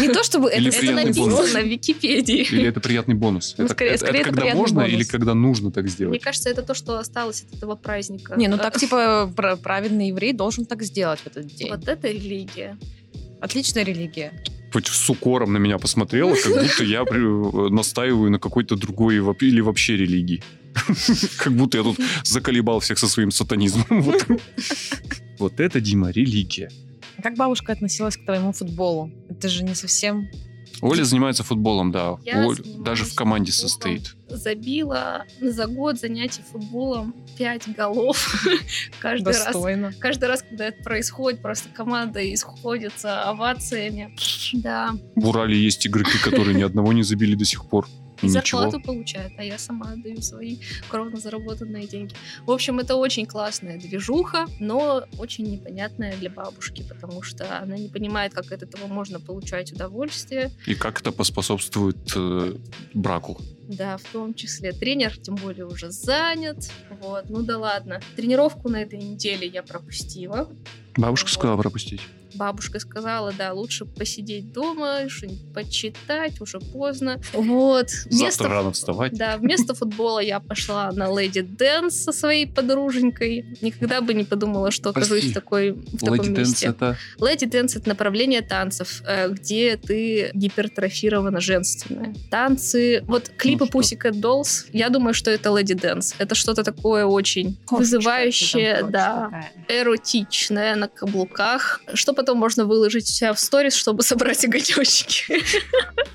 не 0.00 0.08
то, 0.08 0.24
чтобы 0.24 0.50
Или 0.52 0.68
это, 0.68 0.76
это 0.76 0.80
приятный 0.80 1.04
написано 1.04 1.36
бонус. 1.36 1.54
на 1.54 1.58
Википедии. 1.60 2.42
Или 2.50 2.66
это 2.66 2.80
приятный 2.80 3.14
бонус? 3.14 3.54
Ну, 3.58 3.64
это, 3.66 3.74
скорее- 3.74 3.90
это- 3.90 3.98
скорее 4.04 4.20
это 4.22 4.30
это 4.30 4.40
когда 4.40 4.54
можно 4.56 4.80
бонус. 4.80 4.92
или 4.92 5.04
когда 5.04 5.34
нужно 5.34 5.70
так 5.70 5.84
Мне 5.84 5.92
сделать? 5.92 6.22
кажется, 6.22 6.48
это 6.50 6.62
то, 6.62 6.74
что 6.74 6.98
осталось 6.98 7.44
от 7.48 7.56
этого 7.58 7.76
праздника. 7.76 8.34
Не, 8.36 8.48
ну 8.48 8.56
так, 8.58 8.76
типа, 8.78 9.30
пра- 9.36 9.56
правильный 9.56 10.08
еврей 10.08 10.32
должен 10.32 10.64
так 10.64 10.82
сделать 10.82 11.20
в 11.20 11.26
этот 11.28 11.46
день. 11.54 11.70
Вот 11.70 11.86
это 11.86 12.08
религия. 12.08 12.76
Отличная 13.40 13.84
религия. 13.84 14.32
Хоть 14.74 14.88
с 14.88 15.08
укором 15.08 15.52
на 15.52 15.58
меня 15.58 15.78
посмотрела, 15.78 16.34
как 16.34 16.52
будто 16.52 16.82
я 16.82 17.04
при- 17.04 17.70
настаиваю 17.70 18.28
на 18.32 18.40
какой-то 18.40 18.74
другой 18.74 19.14
или 19.14 19.60
вообще 19.60 19.96
религии. 19.96 20.42
Как 21.38 21.52
будто 21.52 21.78
я 21.78 21.84
тут 21.84 21.96
заколебал 22.24 22.80
всех 22.80 22.98
со 22.98 23.06
своим 23.06 23.30
сатанизмом. 23.30 23.86
Вот. 24.02 24.26
Вот 25.38 25.60
это, 25.60 25.80
Дима, 25.80 26.10
религия. 26.10 26.70
Как 27.22 27.36
бабушка 27.36 27.72
относилась 27.72 28.16
к 28.16 28.24
твоему 28.24 28.52
футболу? 28.52 29.12
Это 29.30 29.48
же 29.48 29.62
не 29.62 29.76
совсем... 29.76 30.28
Оля 30.80 31.04
занимается 31.04 31.42
футболом, 31.42 31.90
да. 31.92 32.16
Я 32.24 32.46
Оль 32.46 32.58
даже 32.80 33.04
в 33.04 33.14
команде 33.14 33.52
футболом. 33.52 33.68
состоит. 33.70 34.16
Забила 34.28 35.24
за 35.40 35.66
год 35.66 35.98
занятий 35.98 36.42
футболом 36.42 37.14
5 37.38 37.74
голов 37.74 38.46
каждый 39.00 39.28
раз. 39.28 39.44
Достойно. 39.44 39.92
Каждый 39.98 40.28
раз, 40.28 40.42
когда 40.42 40.66
это 40.66 40.82
происходит, 40.82 41.40
просто 41.40 41.68
команда 41.68 42.20
исходится 42.32 43.22
овациями. 43.22 44.14
Да. 44.54 44.92
В 45.16 45.28
Урале 45.28 45.56
есть 45.58 45.86
игроки, 45.86 46.18
которые 46.18 46.54
ни 46.56 46.62
одного 46.62 46.92
не 46.92 47.02
забили 47.02 47.34
до 47.34 47.44
сих 47.44 47.66
пор. 47.68 47.86
И 48.24 48.28
И 48.28 48.30
ничего. 48.30 48.62
зарплату 48.62 48.80
получают, 48.80 49.32
а 49.38 49.44
я 49.44 49.58
сама 49.58 49.92
отдаю 49.92 50.20
свои 50.22 50.58
кровно 50.88 51.16
заработанные 51.16 51.86
деньги. 51.86 52.14
В 52.46 52.50
общем, 52.50 52.78
это 52.78 52.96
очень 52.96 53.26
классная 53.26 53.78
движуха, 53.78 54.46
но 54.60 55.04
очень 55.18 55.44
непонятная 55.44 56.16
для 56.16 56.30
бабушки, 56.30 56.84
потому 56.88 57.22
что 57.22 57.58
она 57.58 57.76
не 57.76 57.88
понимает, 57.88 58.34
как 58.34 58.52
от 58.52 58.62
этого 58.62 58.86
можно 58.86 59.20
получать 59.20 59.72
удовольствие. 59.72 60.50
И 60.66 60.74
как 60.74 61.00
это 61.00 61.12
поспособствует 61.12 62.12
э, 62.16 62.54
браку. 62.94 63.38
Да, 63.68 63.96
в 63.96 64.02
том 64.04 64.34
числе. 64.34 64.72
Тренер, 64.72 65.16
тем 65.18 65.36
более, 65.36 65.66
уже 65.66 65.90
занят. 65.90 66.70
Вот, 67.00 67.28
ну 67.28 67.42
да 67.42 67.58
ладно. 67.58 68.00
Тренировку 68.16 68.68
на 68.68 68.82
этой 68.82 68.98
неделе 68.98 69.46
я 69.46 69.62
пропустила. 69.62 70.48
Бабушка 70.96 71.26
Вот. 71.28 71.34
сказала 71.34 71.56
пропустить. 71.56 72.00
Бабушка 72.34 72.80
сказала, 72.80 73.32
да, 73.32 73.52
лучше 73.52 73.84
посидеть 73.84 74.52
дома, 74.52 75.08
что-нибудь 75.08 75.52
почитать, 75.52 76.40
уже 76.40 76.58
поздно. 76.58 77.20
Вот. 77.32 77.90
Завтра 78.10 78.48
рано 78.48 78.72
вставать. 78.72 79.12
Да, 79.12 79.36
вместо 79.36 79.74
футбола 79.74 80.18
я 80.18 80.40
пошла 80.40 80.90
на 80.90 81.08
Lady 81.16 81.42
Dance 81.42 81.94
со 81.94 82.12
своей 82.12 82.46
подруженькой. 82.46 83.56
Никогда 83.60 84.00
бы 84.00 84.14
не 84.14 84.24
подумала, 84.24 84.70
что 84.70 84.90
окажусь 84.90 85.26
в, 85.26 85.32
такой, 85.32 85.72
в 85.72 85.98
таком 85.98 86.14
Lady 86.16 86.34
Dance 86.34 86.48
месте. 86.48 86.66
это... 86.66 86.96
Lady 87.20 87.46
Dance — 87.46 87.76
это 87.76 87.88
направление 87.88 88.42
танцев, 88.42 89.02
э, 89.06 89.28
где 89.30 89.76
ты 89.76 90.30
гипертрофирована 90.34 91.40
женственная. 91.40 92.14
Танцы... 92.30 93.04
Вот 93.06 93.28
клипы 93.58 93.66
что? 93.66 93.78
Pussycat 93.78 94.20
Dolls, 94.20 94.66
я 94.72 94.88
думаю, 94.88 95.14
что 95.14 95.30
это 95.30 95.56
Lady 95.56 95.74
Dance. 95.74 96.14
Это 96.18 96.34
что-то 96.34 96.62
такое 96.62 97.04
очень 97.04 97.58
вызывающее, 97.70 98.84
да, 98.88 99.50
эротичное 99.68 100.76
на 100.76 100.88
каблуках. 100.88 101.80
Что 101.94 102.12
потом 102.12 102.38
можно 102.38 102.64
выложить 102.64 103.04
у 103.04 103.12
себя 103.12 103.32
в 103.32 103.40
сторис, 103.40 103.74
чтобы 103.74 104.02
собрать 104.14 104.44
огонечки. 104.44 105.42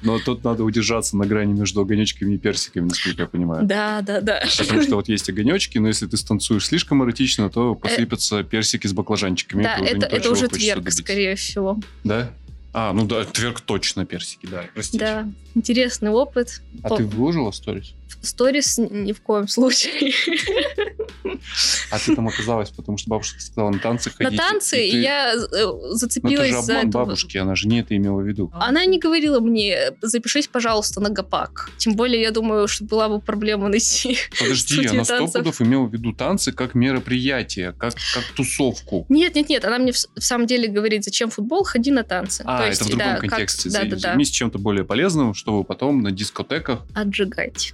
Но 0.01 0.19
тут 0.19 0.43
надо 0.43 0.63
удержаться 0.63 1.17
на 1.17 1.25
грани 1.25 1.53
между 1.53 1.81
огонечками 1.81 2.36
и 2.36 2.38
персиками, 2.38 2.88
насколько 2.89 3.24
я 3.24 3.27
понимаю. 3.27 3.65
Да, 3.65 4.01
да, 4.01 4.22
да. 4.22 4.43
Потому 4.58 4.81
что 4.81 4.96
вот 4.96 5.10
есть 5.10 5.29
огонечки, 5.29 5.77
но 5.77 5.88
если 5.88 6.08
ты 6.08 6.17
станцуешь 6.17 6.67
слишком 6.67 7.03
эротично, 7.03 7.50
то 7.50 7.75
посыпятся 7.75 8.43
персики 8.43 8.88
с 8.88 8.93
баклажанчиками. 8.93 9.63
Да, 9.63 9.77
это, 9.77 10.08
то, 10.08 10.15
это 10.15 10.31
уже 10.31 10.48
тверк, 10.48 10.91
скорее 10.91 11.36
всего. 11.36 11.79
Да? 12.03 12.31
А, 12.72 12.94
ну 12.94 13.06
да, 13.06 13.26
тверк 13.26 13.62
точно 13.62 14.06
персики, 14.06 14.46
да, 14.46 14.66
простите. 14.74 15.00
Да, 15.00 15.28
интересный 15.56 16.12
опыт. 16.12 16.62
А 16.84 16.96
ты 16.96 17.06
выложила 17.06 17.52
сторис? 17.52 17.94
Сторис 18.22 18.78
ни 18.78 19.12
в 19.13 19.22
коем 19.22 19.48
случае. 19.48 20.13
А 21.92 22.00
ты 22.00 22.16
там 22.16 22.28
оказалась, 22.28 22.70
потому 22.70 22.98
что 22.98 23.10
бабушка 23.10 23.39
сказала 23.39 23.70
на 23.72 23.80
танцы 23.80 24.10
На 24.20 24.25
ходить. 24.25 24.39
танцы 24.39 24.88
и 24.88 24.92
ты- 24.92 24.98
я 25.01 25.34
э, 25.34 25.38
Ну, 25.38 25.86
это 25.88 25.96
зацепилась 25.96 26.50
же 26.50 26.62
за 26.62 26.74
обман 26.74 26.89
это. 26.89 26.98
бабушки, 26.98 27.38
она 27.38 27.56
же 27.56 27.68
не 27.68 27.80
это 27.82 27.96
имела 27.96 28.20
в 28.22 28.28
виду. 28.28 28.51
Она 28.54 28.86
не 28.86 29.00
говорила 29.00 29.39
мне, 29.39 29.92
запишись, 30.01 30.48
пожалуйста, 30.48 31.00
на 31.01 31.10
ГАПАК. 31.10 31.70
Тем 31.78 31.96
более, 31.96 32.22
я 32.22 32.32
думаю, 32.32 32.68
что 32.68 32.86
была 32.86 33.10
бы 33.10 33.20
проблема 33.20 33.68
найти. 33.70 34.18
Подожди, 34.39 34.86
она 34.88 35.04
сто 35.06 35.28
пудов 35.28 35.62
имела 35.62 35.86
в 35.86 35.94
виду 35.94 36.13
танцы 36.13 36.51
как 36.51 36.75
мероприятие, 36.75 37.74
как, 37.74 37.94
как 38.13 38.24
тусовку. 38.36 39.06
Нет, 39.10 39.36
нет, 39.36 39.50
нет, 39.50 39.66
она 39.66 39.78
мне 39.80 39.92
в, 39.92 39.98
с- 39.98 40.08
в 40.16 40.22
самом 40.22 40.48
деле 40.48 40.68
говорит, 40.68 41.04
зачем 41.04 41.30
футбол, 41.30 41.63
ходи 41.63 41.92
на 41.92 42.04
танцы. 42.04 42.44
А, 42.46 42.58
То 42.58 42.63
это 42.63 42.70
есть, 42.70 42.82
в 42.82 42.88
другом 42.89 43.08
да, 43.08 43.18
как- 43.20 43.30
контексте. 43.30 43.70
Да, 43.70 43.84
да, 43.84 43.89
да. 43.92 43.98
Займись 43.98 44.30
чем-то 44.32 44.58
более 44.60 44.84
полезным, 44.86 45.34
чтобы 45.34 45.63
потом 45.63 46.01
на 46.01 46.12
дискотеках 46.12 46.82
Отжигать. 46.94 47.74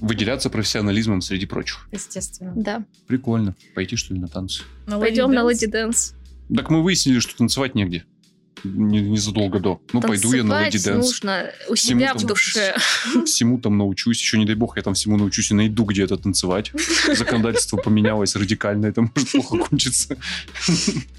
Выделяться 0.00 0.50
профессионализмом 0.50 1.20
среди 1.20 1.46
прочих. 1.46 1.88
Естественно. 1.92 2.52
Да. 2.56 2.84
Прикольно. 3.06 3.54
Пойти, 3.74 3.96
что 3.96 4.14
ли, 4.14 4.20
на 4.20 4.28
танцы? 4.28 4.62
На 4.86 4.98
Пойдем 4.98 5.32
на? 5.32 5.48
Lady 5.48 5.66
Dance. 5.66 6.14
Так 6.54 6.70
мы 6.70 6.82
выяснили, 6.82 7.18
что 7.20 7.36
танцевать 7.36 7.74
негде. 7.74 8.04
Не- 8.64 9.00
Незадолго 9.00 9.60
до. 9.60 9.80
Ну, 9.92 10.00
пойду 10.00 10.32
я 10.32 10.42
на 10.42 10.64
Lady 10.64 10.82
Dance. 10.82 11.06
нужно 11.06 11.50
у 11.68 11.74
Всему 11.74 12.00
себя 12.00 12.14
в 12.14 12.18
там- 12.18 12.26
душе. 12.28 12.76
Всему 13.26 13.58
там 13.58 13.76
научусь. 13.78 14.20
Еще, 14.20 14.38
не 14.38 14.46
дай 14.46 14.54
бог, 14.56 14.76
я 14.76 14.82
там 14.82 14.94
всему 14.94 15.16
научусь 15.16 15.50
и 15.50 15.54
найду, 15.54 15.84
где 15.84 16.04
это 16.04 16.16
танцевать. 16.16 16.72
Законодательство 17.14 17.76
поменялось 17.76 18.34
радикально, 18.36 18.86
это 18.86 19.02
может 19.02 19.30
плохо 19.32 19.58
кончиться. 19.68 20.16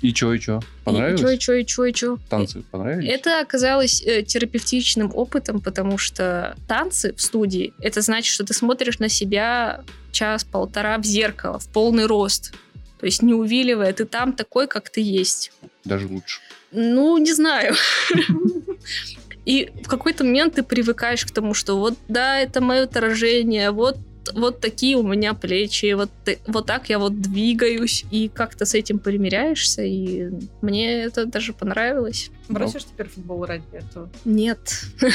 И 0.01 0.11
чё, 0.13 0.33
и 0.33 0.39
чё? 0.39 0.57
И 0.59 0.59
чё, 0.59 0.59
и 0.59 0.83
Понравилось? 0.83 1.39
чё, 1.39 1.53
и 1.53 1.65
чё, 1.65 1.83
и 1.85 1.93
чё. 1.93 2.17
Танцы 2.29 2.63
понравились? 2.71 3.09
Это 3.09 3.41
оказалось 3.41 4.01
э, 4.05 4.23
терапевтичным 4.23 5.11
опытом, 5.13 5.59
потому 5.61 5.97
что 5.97 6.55
танцы 6.67 7.13
в 7.13 7.21
студии— 7.21 7.73
это 7.79 8.01
значит, 8.01 8.33
что 8.33 8.43
ты 8.43 8.53
смотришь 8.53 8.99
на 8.99 9.09
себя 9.09 9.83
час-полтора 10.11 10.97
в 10.97 11.03
зеркало, 11.05 11.59
в 11.59 11.67
полный 11.69 12.05
рост. 12.05 12.53
То 12.99 13.05
есть 13.05 13.21
не 13.21 13.33
увиливая, 13.33 13.91
ты 13.93 14.05
там 14.05 14.33
такой, 14.33 14.67
как 14.67 14.89
ты 14.89 15.01
есть. 15.01 15.51
Даже 15.85 16.07
лучше. 16.07 16.41
Ну, 16.71 17.17
не 17.17 17.33
знаю. 17.33 17.75
И 19.45 19.71
в 19.83 19.87
какой-то 19.87 20.23
момент 20.23 20.55
ты 20.55 20.63
привыкаешь 20.63 21.23
к 21.25 21.31
тому, 21.31 21.53
что 21.53 21.77
вот 21.77 21.93
да, 22.07 22.39
это 22.39 22.61
мое 22.61 22.83
отражение, 22.83 23.71
вот 23.71 23.97
вот 24.33 24.59
такие 24.59 24.97
у 24.97 25.03
меня 25.03 25.33
плечи, 25.33 25.93
вот, 25.93 26.09
вот 26.47 26.65
так 26.65 26.89
я 26.89 26.99
вот 26.99 27.21
двигаюсь, 27.21 28.05
и 28.11 28.29
как-то 28.29 28.65
с 28.65 28.73
этим 28.73 28.99
примиряешься, 28.99 29.83
и 29.83 30.29
мне 30.61 31.03
это 31.03 31.25
даже 31.25 31.53
понравилось. 31.53 32.31
Бросишь 32.49 32.85
теперь 32.85 33.07
футбол 33.07 33.45
ради 33.45 33.63
этого? 33.71 34.09
Нет. 34.23 34.85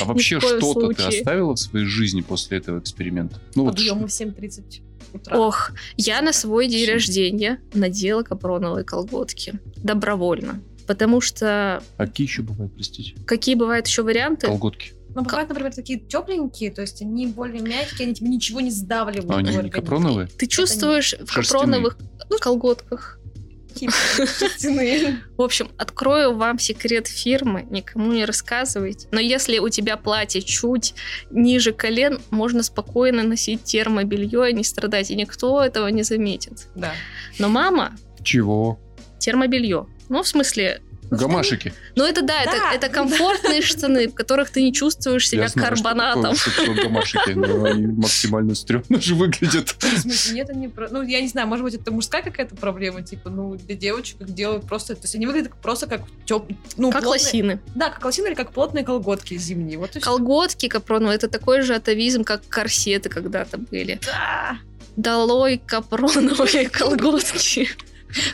А 0.00 0.04
вообще 0.04 0.40
что-то 0.40 0.92
ты 0.92 1.02
оставила 1.02 1.54
в 1.54 1.58
своей 1.58 1.86
жизни 1.86 2.20
после 2.20 2.58
этого 2.58 2.78
эксперимента? 2.78 3.40
Ну, 3.54 3.66
Подъемы 3.66 4.06
в 4.06 4.10
7.30 4.10 4.82
утра. 5.12 5.38
Ох, 5.38 5.72
я 5.96 6.22
на 6.22 6.32
свой 6.32 6.68
день 6.68 6.88
рождения 6.90 7.60
надела 7.74 8.22
капроновые 8.22 8.84
колготки. 8.84 9.54
Добровольно. 9.76 10.62
Потому 10.86 11.20
что... 11.20 11.82
А 11.96 12.06
какие 12.06 12.26
еще 12.26 12.42
бывают, 12.42 12.74
простите? 12.74 13.14
Какие 13.26 13.54
бывают 13.54 13.86
еще 13.86 14.02
варианты? 14.02 14.46
Колготки. 14.46 14.92
Ну, 15.14 15.22
бывают, 15.22 15.48
например, 15.48 15.74
такие 15.74 15.98
тепленькие, 15.98 16.70
то 16.70 16.82
есть 16.82 17.02
они 17.02 17.26
более 17.26 17.60
мягкие, 17.60 18.06
они 18.06 18.14
тебе 18.14 18.28
ничего 18.28 18.60
не 18.60 18.70
сдавливают. 18.70 19.30
А 19.30 19.36
они 19.36 19.56
не 19.56 19.70
капроновые? 19.70 20.28
Ты 20.28 20.46
чувствуешь 20.46 21.14
в 21.14 21.34
капроновых 21.34 21.96
колготках 22.40 23.18
в 25.36 25.42
общем, 25.42 25.70
открою 25.78 26.34
вам 26.36 26.58
секрет 26.58 27.06
фирмы, 27.06 27.66
никому 27.70 28.12
не 28.12 28.24
рассказывайте. 28.24 29.08
Но 29.10 29.20
если 29.20 29.58
у 29.58 29.68
тебя 29.68 29.96
платье 29.96 30.42
чуть 30.42 30.94
ниже 31.30 31.72
колен, 31.72 32.20
можно 32.30 32.62
спокойно 32.62 33.22
носить 33.22 33.64
термобелье 33.64 34.50
и 34.50 34.52
не 34.52 34.64
страдать, 34.64 35.10
и 35.10 35.16
никто 35.16 35.62
этого 35.62 35.88
не 35.88 36.02
заметит. 36.02 36.68
Да. 36.74 36.92
Но 37.38 37.48
мама... 37.48 37.92
Чего? 38.22 38.78
Термобелье. 39.18 39.86
Ну, 40.08 40.22
в 40.22 40.28
смысле, 40.28 40.80
Гамашики. 41.16 41.74
Ну 41.94 42.04
это 42.04 42.22
да, 42.22 42.42
это, 42.42 42.56
это 42.74 42.88
комфортные 42.88 43.60
штаны, 43.62 44.08
в 44.08 44.14
которых 44.14 44.50
ты 44.50 44.62
не 44.62 44.72
чувствуешь 44.72 45.28
себя 45.28 45.48
карбонатом. 45.48 46.34
Что 46.34 46.50
такое, 46.50 46.74
что 46.74 46.82
гамашики, 46.84 47.30
но 47.30 47.64
они 47.64 47.86
максимально 47.86 48.54
стрёмно 48.54 49.00
же 49.00 49.14
выглядят. 49.14 49.70
В 49.78 49.98
смысле, 49.98 50.34
нет, 50.34 50.50
они... 50.50 50.70
Ну, 50.90 51.02
я 51.02 51.20
не 51.20 51.28
знаю, 51.28 51.48
может 51.48 51.64
быть, 51.64 51.74
это 51.74 51.92
мужская 51.92 52.22
какая-то 52.22 52.56
проблема, 52.56 53.02
типа, 53.02 53.28
ну, 53.28 53.56
для 53.56 53.76
девочек 53.76 54.22
их 54.22 54.34
делают 54.34 54.66
просто... 54.66 54.94
То 54.94 55.02
есть 55.02 55.14
они 55.14 55.26
выглядят 55.26 55.52
просто 55.60 55.86
как 55.86 56.02
тёп... 56.24 56.50
Ну, 56.76 56.90
как 56.90 57.02
плотные... 57.02 57.24
лосины. 57.24 57.60
Да, 57.74 57.90
как 57.90 58.04
лосины 58.04 58.28
или 58.28 58.34
как 58.34 58.52
плотные 58.52 58.84
колготки 58.84 59.36
зимние. 59.36 59.78
Вот 59.78 59.90
колготки 60.00 60.68
капроновые, 60.68 61.16
это 61.16 61.28
такой 61.28 61.62
же 61.62 61.74
атовизм, 61.74 62.24
как 62.24 62.46
корсеты 62.48 63.08
когда-то 63.08 63.58
были. 63.58 64.00
Да. 64.06 64.58
Долой 64.96 65.60
капроновые 65.64 66.68
колготки. 66.70 67.68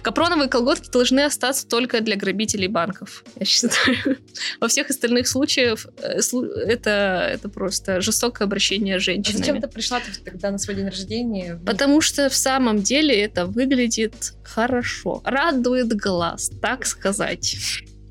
Капроновые 0.03 0.49
колготки 0.49 0.91
должны 0.91 1.21
остаться 1.21 1.67
только 1.67 2.01
для 2.01 2.17
грабителей 2.17 2.69
банков, 2.69 3.25
я 3.39 3.47
считаю. 3.47 4.19
Во 4.61 4.69
всех 4.69 4.91
остальных 4.91 5.29
случаях 5.29 5.87
э, 6.03 6.21
это, 6.67 7.29
это 7.33 7.49
просто 7.49 8.01
жестокое 8.01 8.47
обращение 8.47 8.99
с 8.99 9.03
женщинами. 9.03 9.43
А 9.43 9.45
зачем 9.45 9.61
ты 9.61 9.69
пришла 9.69 10.01
тогда 10.25 10.51
на 10.51 10.59
свой 10.59 10.77
день 10.77 10.87
рождения? 10.87 11.61
Потому 11.65 12.01
что 12.01 12.29
в 12.29 12.35
самом 12.35 12.83
деле 12.83 13.15
это 13.21 13.47
выглядит 13.47 14.35
хорошо. 14.43 15.23
Радует 15.25 15.89
глаз, 15.89 16.51
так 16.61 16.87
сказать. 16.87 17.57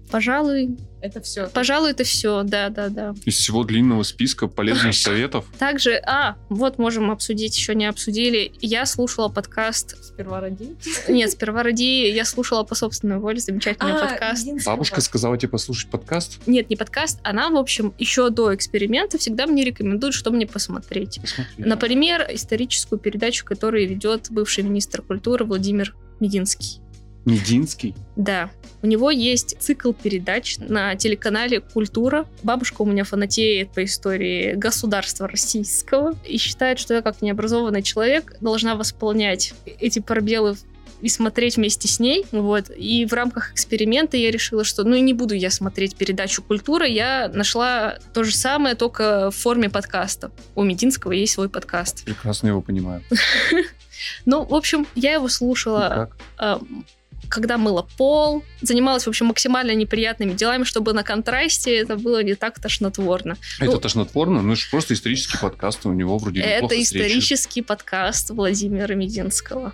Пожалуй, 0.09 0.77
это 1.01 1.22
все. 1.22 1.48
Пожалуй, 1.48 1.92
это 1.92 2.04
все, 2.04 2.44
да, 2.44 2.70
да, 2.70 2.89
да. 2.89 3.16
Из 3.25 3.38
всего 3.38 3.63
длинного 3.63 4.04
списка 4.04 4.48
полезных 4.48 4.96
советов. 4.96 5.46
Также, 5.60 5.96
а, 6.06 6.38
вот 6.50 6.77
можем 6.77 7.12
обсудить, 7.12 7.56
еще 7.56 7.75
не 7.75 7.86
обсудили. 7.86 8.51
Я 8.62 8.86
слушала 8.86 9.30
подкаст. 9.30 9.96
Сперва 10.04 10.42
ради? 10.42 10.75
Нет, 11.08 11.32
сперва 11.32 11.63
ради. 11.63 12.10
Я 12.12 12.25
слушала 12.25 12.63
по 12.63 12.75
собственной 12.75 13.20
воле 13.20 13.39
замечательный 13.39 13.94
а, 13.94 14.08
подкаст. 14.08 14.48
Бабушка 14.66 15.01
сказала 15.01 15.38
тебе 15.38 15.50
послушать 15.50 15.89
подкаст? 15.89 16.39
Нет, 16.48 16.70
не 16.70 16.75
подкаст. 16.75 17.20
Она, 17.24 17.50
в 17.50 17.58
общем, 17.58 17.94
еще 17.98 18.30
до 18.30 18.54
эксперимента 18.56 19.18
всегда 19.18 19.46
мне 19.46 19.63
рекомендует, 19.63 20.13
что 20.13 20.32
мне 20.32 20.48
посмотреть. 20.48 21.20
Например, 21.58 22.25
историческую 22.32 23.00
передачу, 23.00 23.46
которую 23.46 23.88
ведет 23.88 24.27
бывший 24.30 24.63
министр 24.63 25.01
культуры 25.01 25.46
Владимир 25.46 25.96
Мединский. 26.20 26.82
Мединский? 27.27 27.93
Да. 28.15 28.50
У 28.81 28.88
него 28.88 29.12
есть 29.12 29.57
цикл 29.60 29.91
передач 29.91 30.57
на 30.60 30.96
телеканале 30.96 31.60
«Культура». 31.60 32.25
Бабушка 32.41 32.84
у 32.84 32.86
меня 32.86 33.03
фанатеет 33.03 33.72
по 33.72 33.84
истории 33.84 34.53
государства 34.53 35.27
российского 35.27 36.15
и 36.25 36.38
считает, 36.38 36.79
что 36.79 36.93
я 36.93 37.01
как 37.01 37.22
необразованный 37.22 37.84
человек 37.84 38.38
должна 38.39 38.75
восполнять 38.75 39.53
эти 39.65 40.00
пробелы 40.00 40.55
и 41.01 41.10
смотреть 41.10 41.57
вместе 41.57 41.90
с 41.90 42.00
ней. 42.00 42.25
Вот. 42.31 42.72
И 42.75 43.05
в 43.05 43.11
рамках 43.11 43.51
эксперимента 43.51 44.16
я 44.16 44.31
решила, 44.31 44.63
что 44.63 44.83
ну 44.83 44.96
не 44.96 45.13
буду 45.13 45.33
я 45.33 45.51
смотреть 45.51 45.98
передачу 45.98 46.42
«Культура», 46.42 46.85
я 46.85 47.29
нашла 47.33 47.98
то 48.13 48.24
же 48.24 48.33
самое, 48.33 48.75
только 48.75 49.31
в 49.31 49.35
форме 49.35 49.70
подкаста. 49.70 50.31
У 50.55 50.63
Мединского 50.63 51.11
есть 51.11 51.33
свой 51.33 51.50
подкаст. 51.50 52.05
Прекрасно 52.05 52.48
его 52.48 52.61
понимаю. 52.61 53.03
Ну, 54.25 54.46
в 54.46 54.53
общем, 54.53 54.85
я 54.96 55.13
его 55.13 55.27
слушала 55.27 56.09
когда 57.30 57.58
мыла 57.58 57.88
пол, 57.98 58.44
занималась, 58.62 59.06
в 59.06 59.10
общем, 59.10 59.27
максимально 59.27 59.74
неприятными 59.75 60.34
делами, 60.34 60.64
чтобы 60.64 60.94
на 60.94 61.03
контрасте 61.03 61.75
это 61.75 61.98
было 61.98 62.24
не 62.24 62.36
так 62.36 62.60
тошнотворно. 62.60 63.38
А 63.60 63.66
ну, 63.66 63.72
это 63.72 63.82
тошнотворно? 63.82 64.42
Ну, 64.42 64.53
это 64.53 64.62
же 64.62 64.70
просто 64.70 64.94
исторический 64.94 65.38
подкаст, 65.38 65.86
у 65.86 65.94
него 65.94 66.18
вроде 66.18 66.42
Это 66.42 66.82
исторический 66.82 67.62
подкаст 67.62 68.30
Владимира 68.30 68.96
Мединского. 68.96 69.74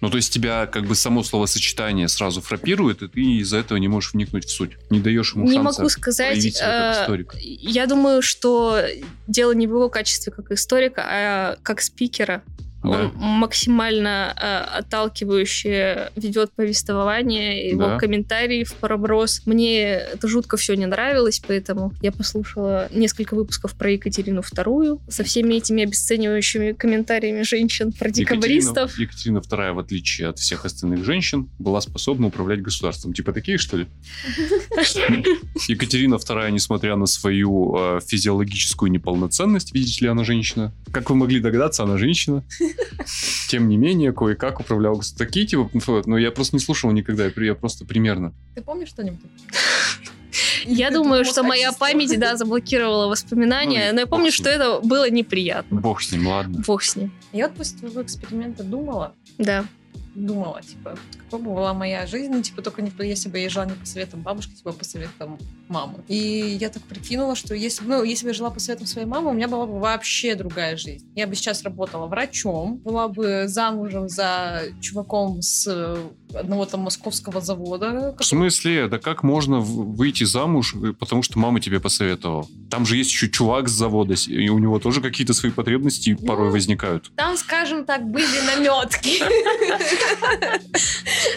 Ну, 0.00 0.10
то 0.10 0.18
есть 0.18 0.32
тебя 0.34 0.66
как 0.66 0.86
бы 0.86 0.94
само 0.94 1.22
словосочетание 1.22 2.08
сразу 2.08 2.42
фрапирует, 2.42 3.00
и 3.00 3.08
ты 3.08 3.20
из-за 3.38 3.56
этого 3.56 3.78
не 3.78 3.88
можешь 3.88 4.12
вникнуть 4.12 4.44
в 4.44 4.50
суть. 4.50 4.72
Не 4.90 5.00
даешь 5.00 5.34
ему 5.34 5.48
не 5.48 5.58
могу 5.58 5.88
сказать, 5.88 6.60
э, 6.60 7.24
Я 7.42 7.86
думаю, 7.86 8.20
что 8.20 8.82
дело 9.26 9.52
не 9.52 9.66
в 9.66 9.70
его 9.70 9.88
качестве 9.88 10.30
как 10.30 10.50
историка, 10.50 11.02
а 11.06 11.56
как 11.62 11.80
спикера. 11.80 12.42
Он 12.84 13.12
максимально 13.16 14.34
э, 14.36 14.78
отталкивающе 14.78 16.10
ведет 16.16 16.52
повествование, 16.52 17.70
его 17.70 17.86
да. 17.86 17.98
комментарии 17.98 18.64
в 18.64 18.74
проброс. 18.74 19.42
Мне 19.46 19.82
это 19.82 20.28
жутко 20.28 20.56
все 20.56 20.74
не 20.74 20.86
нравилось, 20.86 21.40
поэтому 21.46 21.92
я 22.02 22.12
послушала 22.12 22.88
несколько 22.92 23.34
выпусков 23.34 23.74
про 23.74 23.90
Екатерину 23.90 24.40
II 24.40 25.00
со 25.08 25.24
всеми 25.24 25.54
этими 25.54 25.84
обесценивающими 25.84 26.72
комментариями 26.72 27.42
женщин 27.42 27.92
про 27.92 28.10
декабристов. 28.10 28.98
Екатерина, 28.98 29.38
Екатерина 29.38 29.68
II, 29.70 29.72
в 29.72 29.78
отличие 29.78 30.28
от 30.28 30.38
всех 30.38 30.64
остальных 30.64 31.04
женщин, 31.04 31.48
была 31.58 31.80
способна 31.80 32.26
управлять 32.26 32.62
государством. 32.62 33.14
Типа 33.14 33.32
такие, 33.32 33.58
что 33.58 33.78
ли? 33.78 33.86
Екатерина 35.68 36.16
II, 36.16 36.50
несмотря 36.50 36.96
на 36.96 37.06
свою 37.06 37.74
э, 37.76 38.00
физиологическую 38.06 38.90
неполноценность, 38.90 39.74
видите 39.74 40.04
ли, 40.04 40.10
она 40.10 40.24
женщина. 40.24 40.72
Как 40.92 41.10
вы 41.10 41.16
могли 41.16 41.40
догадаться, 41.40 41.82
она 41.82 41.98
женщина. 41.98 42.44
Тем 43.48 43.68
не 43.68 43.76
менее, 43.76 44.12
кое-как 44.12 44.60
управлял 44.60 45.00
такие 45.16 45.46
типа, 45.46 45.70
но 46.06 46.18
я 46.18 46.30
просто 46.30 46.56
не 46.56 46.60
слушал 46.60 46.90
никогда, 46.90 47.26
я 47.26 47.54
просто 47.54 47.84
примерно. 47.84 48.32
Ты 48.54 48.62
помнишь 48.62 48.88
что-нибудь? 48.88 49.20
Я 50.64 50.90
думаю, 50.90 51.24
что 51.24 51.42
моя 51.42 51.72
память, 51.72 52.18
да, 52.18 52.36
заблокировала 52.36 53.08
воспоминания, 53.08 53.88
ну 53.90 53.94
но 53.94 54.00
я 54.00 54.06
помню, 54.06 54.32
что 54.32 54.48
это 54.48 54.80
было 54.80 55.08
неприятно. 55.10 55.80
Бог 55.80 56.02
с 56.02 56.10
ним, 56.10 56.26
ладно. 56.26 56.62
Бог 56.66 56.82
с 56.82 56.96
ним. 56.96 57.12
Я 57.32 57.48
вот 57.48 57.56
после 57.56 57.78
твоего 57.78 58.02
эксперимента 58.02 58.64
думала, 58.64 59.14
да 59.38 59.64
думала, 60.14 60.62
типа, 60.62 60.96
какой 61.24 61.40
бы 61.40 61.54
была 61.54 61.74
моя 61.74 62.06
жизнь, 62.06 62.42
типа, 62.42 62.62
только 62.62 62.82
не, 62.82 62.92
если 63.00 63.28
бы 63.28 63.38
я 63.38 63.48
жила 63.48 63.66
не 63.66 63.72
по 63.72 63.86
советам 63.86 64.22
бабушки, 64.22 64.54
типа, 64.54 64.72
по 64.72 64.84
советам 64.84 65.38
мамы. 65.68 66.04
И 66.08 66.56
я 66.60 66.68
так 66.68 66.82
прикинула, 66.82 67.34
что 67.34 67.54
если, 67.54 67.84
ну, 67.84 68.02
если 68.02 68.24
бы 68.24 68.30
я 68.30 68.34
жила 68.34 68.50
по 68.50 68.60
советам 68.60 68.86
своей 68.86 69.06
мамы, 69.06 69.30
у 69.30 69.34
меня 69.34 69.48
была 69.48 69.66
бы 69.66 69.78
вообще 69.78 70.34
другая 70.34 70.76
жизнь. 70.76 71.06
Я 71.14 71.26
бы 71.26 71.34
сейчас 71.34 71.62
работала 71.62 72.06
врачом, 72.06 72.76
была 72.78 73.08
бы 73.08 73.44
замужем 73.48 74.08
за 74.08 74.62
чуваком 74.80 75.42
с 75.42 75.66
одного 76.34 76.66
там 76.66 76.80
московского 76.80 77.40
завода. 77.40 78.14
В 78.18 78.24
смысле? 78.24 78.88
Да 78.88 78.98
как 78.98 79.22
можно 79.22 79.60
выйти 79.60 80.24
замуж, 80.24 80.74
э, 80.74 80.92
потому 80.92 81.22
что 81.22 81.38
мама 81.38 81.60
тебе 81.60 81.80
посоветовала? 81.80 82.46
Там 82.70 82.86
же 82.86 82.96
есть 82.96 83.10
еще 83.10 83.30
чувак 83.30 83.68
с 83.68 83.72
завода, 83.72 84.14
и 84.26 84.48
у 84.48 84.58
него 84.58 84.78
тоже 84.78 85.00
какие-то 85.00 85.34
свои 85.34 85.52
потребности 85.52 86.16
ну, 86.18 86.26
порой 86.26 86.50
возникают. 86.50 87.10
Там, 87.16 87.36
скажем 87.36 87.84
так, 87.84 88.04
были 88.04 88.40
наметки. 88.46 89.22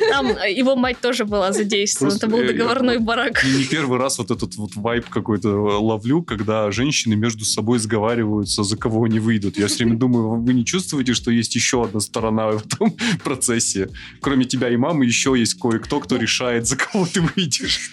Там 0.10 0.28
его 0.28 0.76
мать 0.76 1.00
тоже 1.00 1.26
была 1.26 1.52
задействована. 1.52 2.16
Это 2.16 2.28
был 2.28 2.46
договорной 2.46 3.00
барак. 3.00 3.44
Не 3.44 3.66
первый 3.66 4.00
раз 4.00 4.18
вот 4.18 4.32
этот 4.32 4.56
вот 4.56 4.76
вайп 4.76 5.10
какой-то 5.10 5.50
ловлю, 5.80 6.24
когда 6.24 6.72
женщины 6.72 7.16
между 7.16 7.46
собой 7.46 7.80
сговариваются, 7.80 8.64
за 8.64 8.78
кого 8.78 9.04
они 9.04 9.20
выйдут. 9.20 9.58
Я 9.58 9.68
все 9.68 9.84
время 9.84 9.98
думаю, 9.98 10.42
вы 10.42 10.54
не 10.54 10.66
чувствуете, 10.66 11.14
что 11.14 11.32
есть 11.32 11.56
еще 11.56 11.84
одна 11.84 12.00
сторона 12.00 12.48
в 12.48 12.66
этом 12.66 12.96
процессе? 13.24 13.90
Кроме 14.22 14.46
тебя 14.46 14.70
и 14.70 14.78
мамы 14.78 15.06
еще 15.06 15.36
есть 15.38 15.56
кое-кто, 15.60 16.00
кто 16.00 16.18
решает, 16.18 16.68
за 16.68 16.76
кого 16.78 17.06
ты 17.06 17.22
выйдешь. 17.22 17.92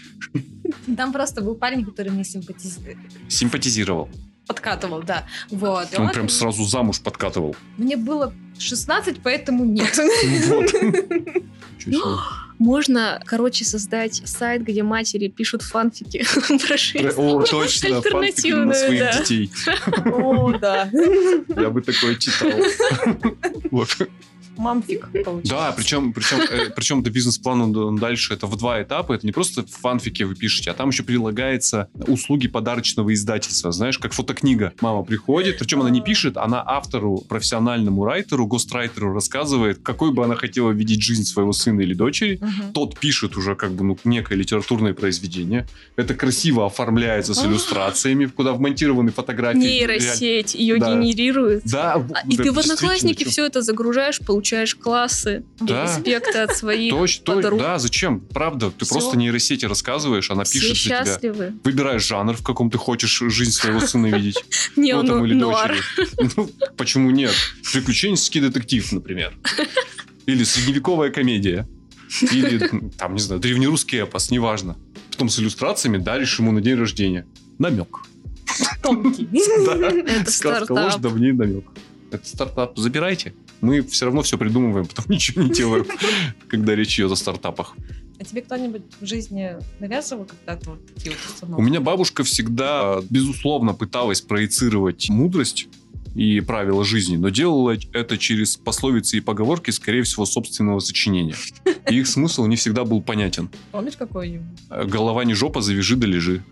Там 0.96 1.12
просто 1.12 1.40
был 1.42 1.54
парень, 1.54 1.84
который 1.84 2.12
мне 2.12 2.24
симпатизировал. 2.24 2.98
Симпатизировал. 3.28 4.08
Подкатывал, 4.46 5.02
да. 5.02 5.26
Вот. 5.50 5.88
Он, 5.96 6.06
он 6.06 6.12
прям 6.12 6.28
сразу 6.28 6.64
замуж 6.64 7.00
подкатывал. 7.00 7.56
Мне 7.78 7.96
было 7.96 8.32
16, 8.58 9.22
поэтому 9.22 9.64
нет. 9.64 9.98
Можно, 12.58 13.20
короче, 13.26 13.64
создать 13.64 14.22
сайт, 14.26 14.62
где 14.62 14.82
матери 14.82 15.28
пишут 15.28 15.62
фанфики 15.62 16.24
про 16.66 16.76
жизнь. 16.76 17.08
О, 17.16 17.42
точно, 17.42 18.00
фанфики 18.00 18.52
на 18.52 18.74
своих 18.74 19.00
да. 19.00 19.18
детей. 19.18 19.50
О, 20.06 20.52
да. 20.56 20.88
Я 21.48 21.70
бы 21.70 21.82
такое 21.82 22.14
читал. 22.14 22.50
Вот. 23.70 23.88
Мамфик 24.56 25.08
получился. 25.24 25.42
Да, 25.54 25.72
причем, 25.72 26.12
причем, 26.12 26.40
э, 26.40 26.70
причем 26.74 27.02
до 27.02 27.10
бизнес-плана 27.10 27.96
дальше 27.98 28.34
это 28.34 28.46
в 28.46 28.56
два 28.56 28.82
этапа. 28.82 29.12
Это 29.12 29.26
не 29.26 29.32
просто 29.32 29.64
фанфики 29.66 30.22
вы 30.24 30.34
пишете, 30.34 30.70
а 30.70 30.74
там 30.74 30.88
еще 30.90 31.02
прилагается 31.02 31.88
услуги 32.06 32.48
подарочного 32.48 33.12
издательства. 33.14 33.72
Знаешь, 33.72 33.98
как 33.98 34.12
фотокнига. 34.12 34.72
Мама 34.80 35.02
приходит, 35.04 35.58
причем 35.58 35.80
она 35.80 35.90
не 35.90 36.00
пишет, 36.00 36.36
она 36.36 36.62
автору, 36.64 37.18
профессиональному 37.28 38.04
райтеру, 38.04 38.46
гострайтеру 38.46 39.12
рассказывает, 39.12 39.78
какой 39.82 40.12
бы 40.12 40.24
она 40.24 40.34
хотела 40.36 40.70
видеть 40.70 41.02
жизнь 41.02 41.24
своего 41.24 41.52
сына 41.52 41.80
или 41.82 41.94
дочери. 41.94 42.38
Мгм. 42.40 42.72
Тот 42.72 42.98
пишет 42.98 43.36
уже 43.36 43.54
как 43.54 43.72
бы 43.72 43.84
ну, 43.84 43.98
некое 44.04 44.36
литературное 44.36 44.94
произведение. 44.94 45.66
Это 45.96 46.14
красиво 46.14 46.66
оформляется 46.66 47.34
с 47.34 47.42
А. 47.42 47.46
иллюстрациями, 47.46 48.26
куда 48.26 48.52
вмонтированы 48.52 49.10
фотографии. 49.12 49.58
Нейросеть 49.58 50.54
ее 50.54 50.78
Да. 50.78 50.92
генерирует. 50.94 51.62
Да, 51.64 51.94
А, 51.94 52.22
И 52.28 52.36
да, 52.36 52.44
ты 52.44 52.52
в 52.52 52.58
Одноклассники 52.58 53.24
все 53.24 53.46
это 53.46 53.62
загружаешь, 53.62 54.18
получаешь 54.20 54.43
классы, 54.78 55.44
Да. 55.60 55.84
респекты 55.84 56.38
от 56.38 56.56
своих 56.56 56.90
Точно, 56.94 57.24
точно, 57.24 57.42
подруг. 57.42 57.60
да, 57.60 57.78
зачем? 57.78 58.20
Правда, 58.20 58.70
ты 58.70 58.84
Всё. 58.84 58.94
просто 58.94 59.16
нейросети 59.16 59.64
рассказываешь, 59.64 60.30
она 60.30 60.44
Все 60.44 60.60
пишет 60.60 60.76
за 60.76 60.82
тебя. 60.84 61.04
счастливы. 61.04 61.52
Выбираешь 61.64 62.04
жанр, 62.06 62.34
в 62.36 62.42
каком 62.42 62.70
ты 62.70 62.78
хочешь 62.78 63.18
жизнь 63.28 63.52
своего 63.52 63.80
сына 63.80 64.06
видеть. 64.06 64.44
Не, 64.76 64.94
Ну, 64.94 65.04
там, 65.04 65.24
или 65.24 65.34
нуар. 65.34 65.74
дочери. 65.96 66.30
Ну, 66.36 66.50
почему 66.76 67.10
нет? 67.10 67.32
Приключенческий 67.72 68.40
детектив, 68.40 68.90
например. 68.92 69.34
Или 70.26 70.44
средневековая 70.44 71.10
комедия. 71.10 71.68
Или, 72.32 72.58
там, 72.98 73.14
не 73.14 73.20
знаю, 73.20 73.40
древнерусский 73.40 73.98
эпос, 74.00 74.30
неважно. 74.30 74.76
Потом 75.10 75.28
с 75.28 75.38
иллюстрациями 75.38 75.98
даришь 75.98 76.38
ему 76.38 76.52
на 76.52 76.60
день 76.60 76.74
рождения. 76.76 77.26
Намек. 77.58 77.98
Тонкий. 78.82 79.28
Да. 79.66 79.88
Это 79.90 80.30
Сказка 80.30 80.64
стартап. 80.64 80.70
ложь, 80.70 80.94
давней 80.96 81.32
намек. 81.32 81.64
Это 82.12 82.26
стартап. 82.28 82.78
Забирайте. 82.78 83.34
Мы 83.64 83.82
все 83.82 84.04
равно 84.06 84.22
все 84.22 84.38
придумываем, 84.38 84.86
потом 84.94 85.06
ничего 85.08 85.42
не 85.42 85.50
делаем, 85.50 85.86
когда 86.48 86.74
речь 86.74 86.98
идет 86.98 87.12
о 87.12 87.16
стартапах. 87.16 87.74
А 88.18 88.24
тебе 88.24 88.42
кто-нибудь 88.42 88.82
в 89.00 89.06
жизни 89.06 89.56
навязывал 89.80 90.24
когда-то 90.24 90.70
вот 90.70 90.94
такие 90.94 91.10
вот 91.16 91.18
У 91.30 91.34
установки? 91.34 91.62
меня 91.62 91.80
бабушка 91.80 92.22
всегда, 92.22 93.00
безусловно, 93.10 93.74
пыталась 93.74 94.20
проецировать 94.20 95.08
мудрость 95.08 95.68
и 96.14 96.40
правила 96.40 96.84
жизни, 96.84 97.16
но 97.16 97.28
делала 97.28 97.76
это 97.92 98.18
через 98.18 98.56
пословицы 98.56 99.16
и 99.18 99.20
поговорки, 99.20 99.70
скорее 99.70 100.02
всего, 100.02 100.24
собственного 100.26 100.78
сочинения. 100.80 101.34
И 101.90 101.98
их 101.98 102.06
смысл 102.06 102.46
не 102.46 102.56
всегда 102.56 102.84
был 102.84 103.02
понятен. 103.02 103.50
Помнишь 103.72 103.96
какой-нибудь? 103.96 104.46
Э, 104.70 104.84
Голова 104.84 105.24
не 105.24 105.34
жопа, 105.34 105.60
завяжи 105.60 105.96
да 105.96 106.06
лежи. 106.06 106.42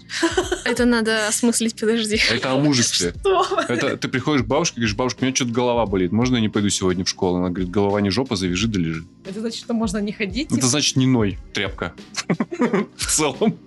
Это 0.65 0.85
надо 0.85 1.29
осмыслить, 1.29 1.79
подожди. 1.79 2.21
Это 2.31 2.53
о 2.53 2.59
мужестве. 2.59 3.15
Что? 3.21 3.47
Это 3.69 3.97
ты 3.97 4.09
приходишь 4.09 4.45
к 4.45 4.47
бабушке 4.47 4.77
и 4.77 4.81
говоришь, 4.81 4.97
бабушка, 4.97 5.21
у 5.23 5.25
меня 5.25 5.35
что-то 5.35 5.53
голова 5.53 5.87
болит, 5.87 6.13
можно 6.13 6.37
я 6.37 6.41
не 6.41 6.49
пойду 6.49 6.69
сегодня 6.69 7.05
в 7.05 7.09
школу? 7.09 7.39
Она 7.39 7.51
говорит, 7.51 7.71
голова 7.71 8.01
не 8.01 8.11
жопа, 8.11 8.37
завяжи 8.37 8.69
да 8.69 8.79
лежи. 8.79 9.05
Это 9.25 9.41
значит, 9.41 9.61
что 9.61 9.75
можно 9.75 9.99
не 9.99 10.13
ходить? 10.13 10.51
Это 10.53 10.67
значит 10.67 10.97
не 10.97 11.07
ной, 11.07 11.39
тряпка. 11.55 11.95
В 12.97 13.07
целом. 13.07 13.59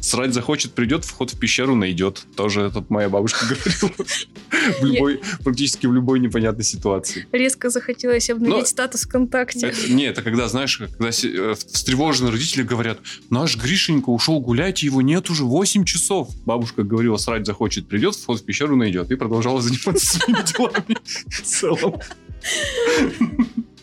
Срать 0.00 0.34
захочет, 0.34 0.72
придет, 0.72 1.04
вход 1.04 1.30
в 1.32 1.38
пещеру 1.38 1.74
найдет. 1.74 2.24
Тоже 2.36 2.62
это 2.62 2.84
моя 2.88 3.08
бабушка 3.08 3.46
говорила. 3.46 3.94
В 4.80 4.84
любой, 4.84 5.20
практически 5.42 5.86
в 5.86 5.92
любой 5.92 6.20
непонятной 6.20 6.64
ситуации. 6.64 7.26
Резко 7.32 7.70
захотелось 7.70 8.28
обновить 8.30 8.54
Но- 8.56 8.64
статус 8.64 9.02
ВКонтакте. 9.02 9.68
Это- 9.68 9.92
не, 9.92 10.04
это 10.04 10.22
когда, 10.22 10.48
знаешь, 10.48 10.76
когда 10.78 11.08
э, 11.08 11.54
встревоженные 11.54 12.32
родители 12.32 12.62
говорят, 12.62 12.98
наш 13.30 13.56
Гришенька 13.56 14.10
ушел 14.10 14.40
гулять, 14.40 14.82
его 14.82 15.02
нет 15.02 15.30
уже 15.30 15.44
8 15.44 15.84
часов. 15.84 16.28
Бабушка 16.44 16.82
говорила, 16.82 17.16
срать 17.16 17.46
захочет, 17.46 17.86
придет, 17.88 18.14
вход 18.16 18.40
в 18.40 18.44
пещеру 18.44 18.76
найдет. 18.76 19.10
И 19.10 19.16
продолжала 19.16 19.60
заниматься 19.62 20.18
своими 20.18 20.44
делами 20.56 20.96
в 21.28 21.42
целом. 21.42 21.94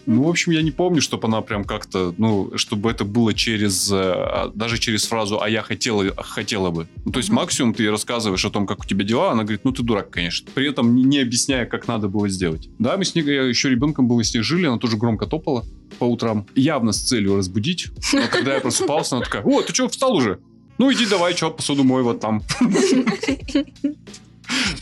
Ну, 0.05 0.23
в 0.23 0.29
общем, 0.29 0.51
я 0.51 0.61
не 0.61 0.71
помню, 0.71 1.01
чтобы 1.01 1.27
она 1.27 1.41
прям 1.41 1.63
как-то, 1.63 2.13
ну, 2.17 2.51
чтобы 2.57 2.89
это 2.89 3.05
было 3.05 3.33
через, 3.33 3.89
э, 3.91 4.51
даже 4.55 4.77
через 4.79 5.05
фразу 5.05 5.41
«а 5.41 5.49
я 5.49 5.61
хотела, 5.61 6.05
хотела 6.17 6.71
бы». 6.71 6.87
Ну, 7.05 7.11
то 7.11 7.19
есть 7.19 7.29
Мгм. 7.29 7.35
максимум 7.37 7.73
ты 7.73 7.83
ей 7.83 7.89
рассказываешь 7.89 8.43
о 8.45 8.49
том, 8.49 8.65
как 8.65 8.79
у 8.79 8.85
тебя 8.85 9.05
дела, 9.05 9.31
она 9.31 9.43
говорит, 9.43 9.61
ну, 9.63 9.71
ты 9.71 9.83
дурак, 9.83 10.09
конечно. 10.09 10.49
При 10.53 10.67
этом 10.67 10.95
не, 10.95 11.19
объясняя, 11.19 11.65
как 11.65 11.87
надо 11.87 12.07
было 12.07 12.27
сделать. 12.29 12.69
Да, 12.79 12.97
мы 12.97 13.05
с 13.05 13.13
ней, 13.15 13.23
я 13.23 13.43
еще 13.43 13.69
ребенком 13.69 14.07
был, 14.07 14.19
и 14.19 14.23
с 14.23 14.33
ней 14.33 14.41
жили, 14.41 14.65
она 14.65 14.77
тоже 14.77 14.97
громко 14.97 15.27
топала 15.27 15.65
по 15.99 16.05
утрам, 16.05 16.47
явно 16.55 16.93
с 16.93 17.01
целью 17.01 17.37
разбудить. 17.37 17.89
Но 18.13 18.23
когда 18.31 18.55
я 18.55 18.59
просыпался, 18.59 19.17
она 19.17 19.25
такая, 19.25 19.43
о, 19.43 19.61
ты 19.61 19.73
что, 19.73 19.87
встал 19.87 20.15
уже? 20.15 20.39
Ну, 20.77 20.91
иди 20.91 21.05
давай, 21.05 21.35
что, 21.35 21.51
посуду 21.51 21.83
мой 21.83 22.01
вот 22.01 22.19
там. 22.19 22.41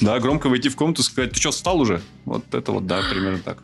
Да, 0.01 0.19
громко 0.19 0.49
войти 0.49 0.69
в 0.69 0.75
комнату 0.75 1.01
и 1.01 1.05
сказать, 1.05 1.31
ты 1.31 1.39
что, 1.39 1.51
встал 1.51 1.79
уже? 1.79 2.01
Вот 2.25 2.43
это 2.53 2.71
вот, 2.71 2.87
да, 2.87 3.01
примерно 3.09 3.39
так. 3.39 3.61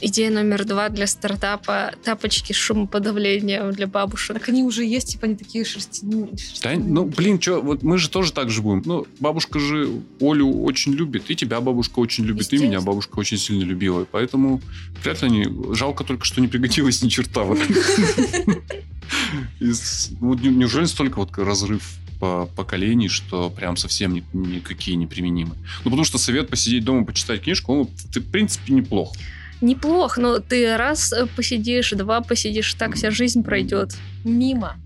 Идея 0.00 0.30
номер 0.30 0.64
два 0.64 0.88
для 0.88 1.06
стартапа– 1.06 1.92
тапочки 2.04 2.52
с 2.52 2.56
шумоподавлением 2.56 3.72
для 3.72 3.86
бабушек. 3.86 4.38
Так 4.38 4.48
они 4.48 4.62
уже 4.62 4.84
есть, 4.84 5.12
типа, 5.12 5.26
они 5.26 5.36
такие 5.36 5.64
шерстяные. 5.64 6.30
Да, 6.62 6.72
ну, 6.76 7.04
блин, 7.04 7.40
что, 7.40 7.60
вот 7.60 7.82
мы 7.82 7.98
же 7.98 8.08
тоже 8.08 8.32
так 8.32 8.50
же 8.50 8.62
будем. 8.62 8.82
Ну, 8.84 9.06
бабушка 9.18 9.58
же 9.58 10.02
Олю 10.20 10.62
очень 10.62 10.92
любит, 10.92 11.30
и 11.30 11.36
тебя 11.36 11.60
бабушка 11.60 11.98
очень 11.98 12.24
любит, 12.24 12.52
и 12.52 12.58
меня 12.58 12.80
бабушка 12.80 13.18
очень 13.18 13.38
сильно 13.38 13.64
любила. 13.64 14.02
И 14.02 14.06
поэтому 14.10 14.60
вряд 15.02 15.22
ли 15.22 15.28
они... 15.28 15.46
Жалко 15.74 16.04
только, 16.04 16.24
что 16.24 16.40
не 16.40 16.48
пригодилось 16.48 17.02
ни 17.02 17.08
черта. 17.08 17.44
Неужели 19.60 20.84
столько 20.84 21.18
вот 21.18 21.36
разрыв 21.36 21.82
по 22.20 22.46
поколений, 22.54 23.08
что 23.08 23.50
прям 23.50 23.76
совсем 23.76 24.14
ни- 24.14 24.24
никакие 24.32 24.96
не 24.96 25.06
применимы. 25.06 25.54
Ну, 25.84 25.84
потому 25.84 26.04
что 26.04 26.18
совет 26.18 26.50
посидеть 26.50 26.84
дома, 26.84 27.04
почитать 27.04 27.42
книжку, 27.42 27.72
он, 27.72 27.86
в 27.86 28.30
принципе, 28.30 28.74
неплох. 28.74 29.14
Неплохо, 29.60 30.20
но 30.20 30.38
ты 30.38 30.76
раз 30.76 31.12
э, 31.12 31.26
посидишь, 31.26 31.90
два 31.90 32.20
посидишь, 32.22 32.72
так 32.74 32.94
вся 32.94 33.10
жизнь 33.10 33.42
пройдет. 33.42 33.94
Мимо. 34.24 34.76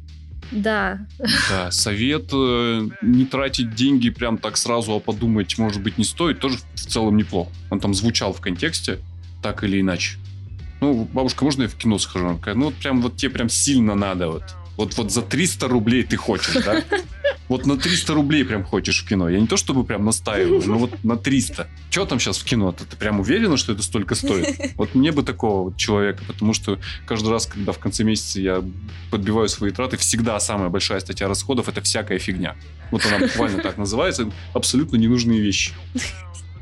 Да. 0.50 1.06
Да, 1.50 1.70
совет 1.70 2.30
э, 2.32 2.88
не 3.02 3.24
тратить 3.24 3.74
деньги 3.74 4.10
прям 4.10 4.38
так 4.38 4.56
сразу, 4.56 4.94
а 4.94 5.00
подумать, 5.00 5.56
может 5.58 5.82
быть, 5.82 5.98
не 5.98 6.04
стоит, 6.04 6.40
тоже 6.40 6.58
в 6.74 6.80
целом 6.86 7.16
неплохо. 7.16 7.50
Он 7.70 7.80
там 7.80 7.94
звучал 7.94 8.32
в 8.32 8.40
контексте, 8.40 8.98
так 9.42 9.64
или 9.64 9.80
иначе. 9.80 10.18
Ну, 10.80 11.08
бабушка, 11.12 11.44
можно 11.44 11.62
я 11.62 11.68
в 11.68 11.76
кино 11.76 11.98
схожу? 11.98 12.40
Ну, 12.54 12.64
вот 12.66 12.74
прям 12.74 13.00
вот 13.00 13.16
тебе 13.16 13.30
прям 13.30 13.48
сильно 13.48 13.94
надо 13.94 14.28
вот. 14.28 14.42
Вот, 14.76 14.96
вот 14.96 15.12
за 15.12 15.22
300 15.22 15.68
рублей 15.68 16.02
ты 16.02 16.16
хочешь, 16.16 16.64
да? 16.64 16.82
Вот 17.48 17.66
на 17.66 17.76
300 17.76 18.14
рублей 18.14 18.44
прям 18.44 18.64
хочешь 18.64 19.02
в 19.02 19.08
кино. 19.08 19.28
Я 19.28 19.38
не 19.38 19.46
то 19.46 19.56
чтобы 19.56 19.84
прям 19.84 20.04
настаиваю, 20.04 20.62
но 20.66 20.78
вот 20.78 21.04
на 21.04 21.16
300. 21.16 21.68
Что 21.90 22.06
там 22.06 22.18
сейчас 22.18 22.38
в 22.38 22.44
кино? 22.44 22.72
Ты, 22.72 22.84
ты 22.84 22.96
прям 22.96 23.20
уверена, 23.20 23.56
что 23.56 23.72
это 23.72 23.82
столько 23.82 24.14
стоит? 24.14 24.74
Вот 24.76 24.94
мне 24.94 25.12
бы 25.12 25.22
такого 25.22 25.64
вот 25.64 25.76
человека, 25.76 26.24
потому 26.26 26.54
что 26.54 26.78
каждый 27.06 27.30
раз, 27.30 27.46
когда 27.46 27.72
в 27.72 27.78
конце 27.78 28.02
месяца 28.02 28.40
я 28.40 28.64
подбиваю 29.10 29.48
свои 29.48 29.70
траты, 29.70 29.96
всегда 29.96 30.38
самая 30.40 30.68
большая 30.68 31.00
статья 31.00 31.28
расходов 31.28 31.68
это 31.68 31.80
всякая 31.82 32.18
фигня. 32.18 32.56
Вот 32.90 33.04
она 33.06 33.18
буквально 33.18 33.62
так 33.62 33.76
называется. 33.76 34.30
Абсолютно 34.52 34.96
ненужные 34.96 35.40
вещи. 35.40 35.72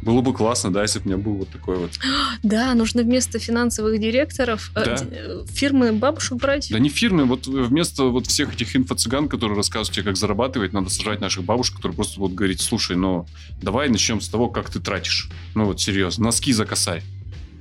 Было 0.03 0.21
бы 0.21 0.35
классно, 0.35 0.73
да, 0.73 0.83
если 0.83 0.99
бы 0.99 1.05
у 1.05 1.09
меня 1.09 1.17
был 1.17 1.35
вот 1.35 1.49
такой 1.49 1.77
вот. 1.79 1.93
Да, 2.43 2.75
нужно 2.75 3.03
вместо 3.03 3.39
финансовых 3.39 4.01
директоров 4.01 4.71
э, 4.75 4.85
Да. 4.85 4.97
э, 5.11 5.45
фирмы 5.49 5.93
бабушек 5.93 6.39
брать. 6.39 6.69
Да 6.71 6.79
не 6.81 6.89
фирмы, 6.89 7.25
вот 7.25 7.47
вместо 7.47 8.05
вот 8.05 8.27
всех 8.27 8.53
этих 8.55 8.75
инфо-цыган, 8.75 9.29
которые 9.29 9.57
рассказывают 9.57 9.95
тебе, 9.95 10.05
как 10.05 10.17
зарабатывать, 10.17 10.73
надо 10.73 10.91
сажать 10.91 11.21
наших 11.21 11.45
бабушек, 11.45 11.77
которые 11.77 11.95
просто 11.95 12.19
будут 12.19 12.35
говорить, 12.35 12.61
слушай, 12.61 12.97
ну, 12.97 13.27
давай 13.63 13.89
начнем 13.89 14.21
с 14.21 14.29
того, 14.29 14.49
как 14.49 14.71
ты 14.71 14.81
тратишь. 14.81 15.29
Ну 15.55 15.67
вот 15.67 15.81
серьезно, 15.81 16.25
носки 16.25 16.53
за 16.53 16.67
косарь. 16.67 17.03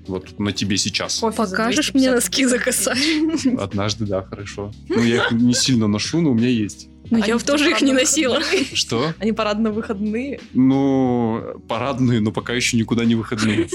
Вот 0.07 0.39
на 0.39 0.51
тебе 0.51 0.77
сейчас. 0.77 1.19
За 1.19 1.27
Покажешь 1.31 1.91
250 1.91 1.93
мне 1.93 2.11
носки 2.11 2.45
за 2.45 2.57
косарь? 2.57 2.97
Однажды, 3.59 4.05
да, 4.05 4.23
хорошо. 4.23 4.71
Ну, 4.89 5.03
я 5.03 5.17
их 5.17 5.31
не 5.31 5.53
сильно 5.53 5.87
ношу, 5.87 6.21
но 6.21 6.31
у 6.31 6.33
меня 6.33 6.49
есть. 6.49 6.87
Ну, 7.11 7.17
я 7.17 7.37
тоже 7.37 7.69
их 7.69 7.81
не 7.81 7.91
носила. 7.91 8.39
Что? 8.73 9.13
Они 9.19 9.33
парадно-выходные. 9.33 10.39
Ну, 10.53 11.61
парадные, 11.67 12.21
но 12.21 12.31
пока 12.31 12.53
еще 12.53 12.77
никуда 12.77 13.03
не 13.03 13.15
выходные. 13.15 13.67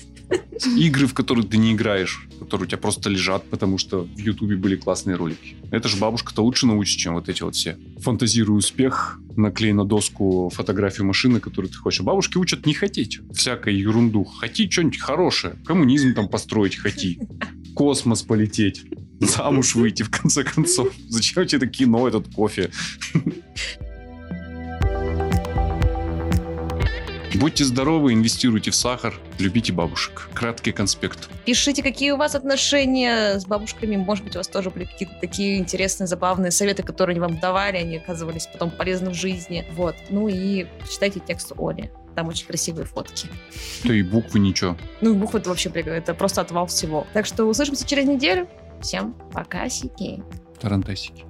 Игры, 0.77 1.07
в 1.07 1.13
которые 1.13 1.47
ты 1.47 1.59
не 1.59 1.75
играешь, 1.75 2.27
которые 2.41 2.65
у 2.65 2.69
тебя 2.69 2.79
просто 2.79 3.11
лежат, 3.11 3.45
потому 3.51 3.77
что 3.77 4.05
в 4.05 4.19
Ютубе 4.19 4.57
были 4.57 4.75
классные 4.75 5.17
ролики. 5.17 5.57
Это 5.71 5.87
же 5.87 5.99
бабушка-то 5.99 6.43
лучше 6.43 6.67
научит, 6.67 6.99
чем 6.99 7.15
вот 7.15 7.29
эти 7.29 7.43
вот 7.43 7.55
все. 7.55 7.77
Фантазируй 7.99 8.59
успех, 8.59 9.21
наклей 9.37 9.73
на 9.73 9.85
доску 9.85 10.51
фотографию 10.53 11.07
машины, 11.07 11.39
которую 11.39 11.71
ты 11.71 11.77
хочешь. 11.77 12.01
Бабушки 12.01 12.39
учат 12.39 12.65
не 12.65 12.73
хотеть 12.73 13.21
всякой 13.35 13.77
ерунду. 13.77 14.25
Хоти 14.25 14.69
что-нибудь 14.71 14.99
хорошее. 14.99 15.57
Коммунизм 15.67 16.15
там 16.15 16.29
построить 16.29 16.77
хоти. 16.77 17.21
Космос 17.75 18.23
полететь. 18.23 18.87
Замуж 19.21 19.75
выйти, 19.75 20.03
в 20.03 20.11
конце 20.11 20.45
концов. 20.45 20.89
Зачем 21.09 21.47
тебе 21.47 21.59
это 21.59 21.67
кино, 21.67 22.07
этот 22.07 22.29
кофе? 22.35 22.71
Будьте 27.35 27.65
здоровы, 27.65 28.15
инвестируйте 28.15 28.71
в 28.71 28.75
сахар, 28.75 29.15
любите 29.39 29.71
бабушек. 29.71 30.31
Краткий 30.33 30.73
конспект. 30.73 31.29
Пишите, 31.45 31.83
какие 31.83 32.13
у 32.13 32.17
вас 32.17 32.35
отношения 32.35 33.39
с 33.39 33.45
бабушками. 33.45 33.97
Может 33.97 34.25
быть, 34.25 34.37
у 34.37 34.39
вас 34.39 34.49
тоже 34.49 34.71
были 34.71 34.85
какие-то 34.85 35.15
такие 35.21 35.59
интересные, 35.59 36.07
забавные 36.07 36.51
советы, 36.51 36.83
которые 36.83 37.13
они 37.13 37.21
вам 37.21 37.39
давали, 37.39 37.77
они 37.77 37.99
оказывались 37.99 38.49
потом 38.51 38.71
полезны 38.71 39.11
в 39.11 39.15
жизни. 39.15 39.67
Вот. 39.73 39.97
Ну 40.09 40.29
и 40.29 40.67
читайте 40.91 41.21
текст 41.21 41.53
Оли. 41.59 41.91
Там 42.15 42.29
очень 42.29 42.47
красивые 42.47 42.87
фотки. 42.87 43.29
То 43.83 43.93
и 43.93 44.03
буквы 44.03 44.39
ничего. 44.39 44.75
Ну, 45.03 45.13
и 45.13 45.17
буквы 45.17 45.41
это 45.41 45.51
вообще. 45.51 45.69
Это 45.69 46.15
просто 46.15 46.41
отвал 46.41 46.67
всего. 46.69 47.07
Так 47.13 47.27
что 47.27 47.45
услышимся 47.45 47.87
через 47.87 48.07
неделю. 48.07 48.49
Всем 48.81 49.15
пока, 49.33 49.69
сики. 49.69 50.23
Тарантасики. 50.61 51.25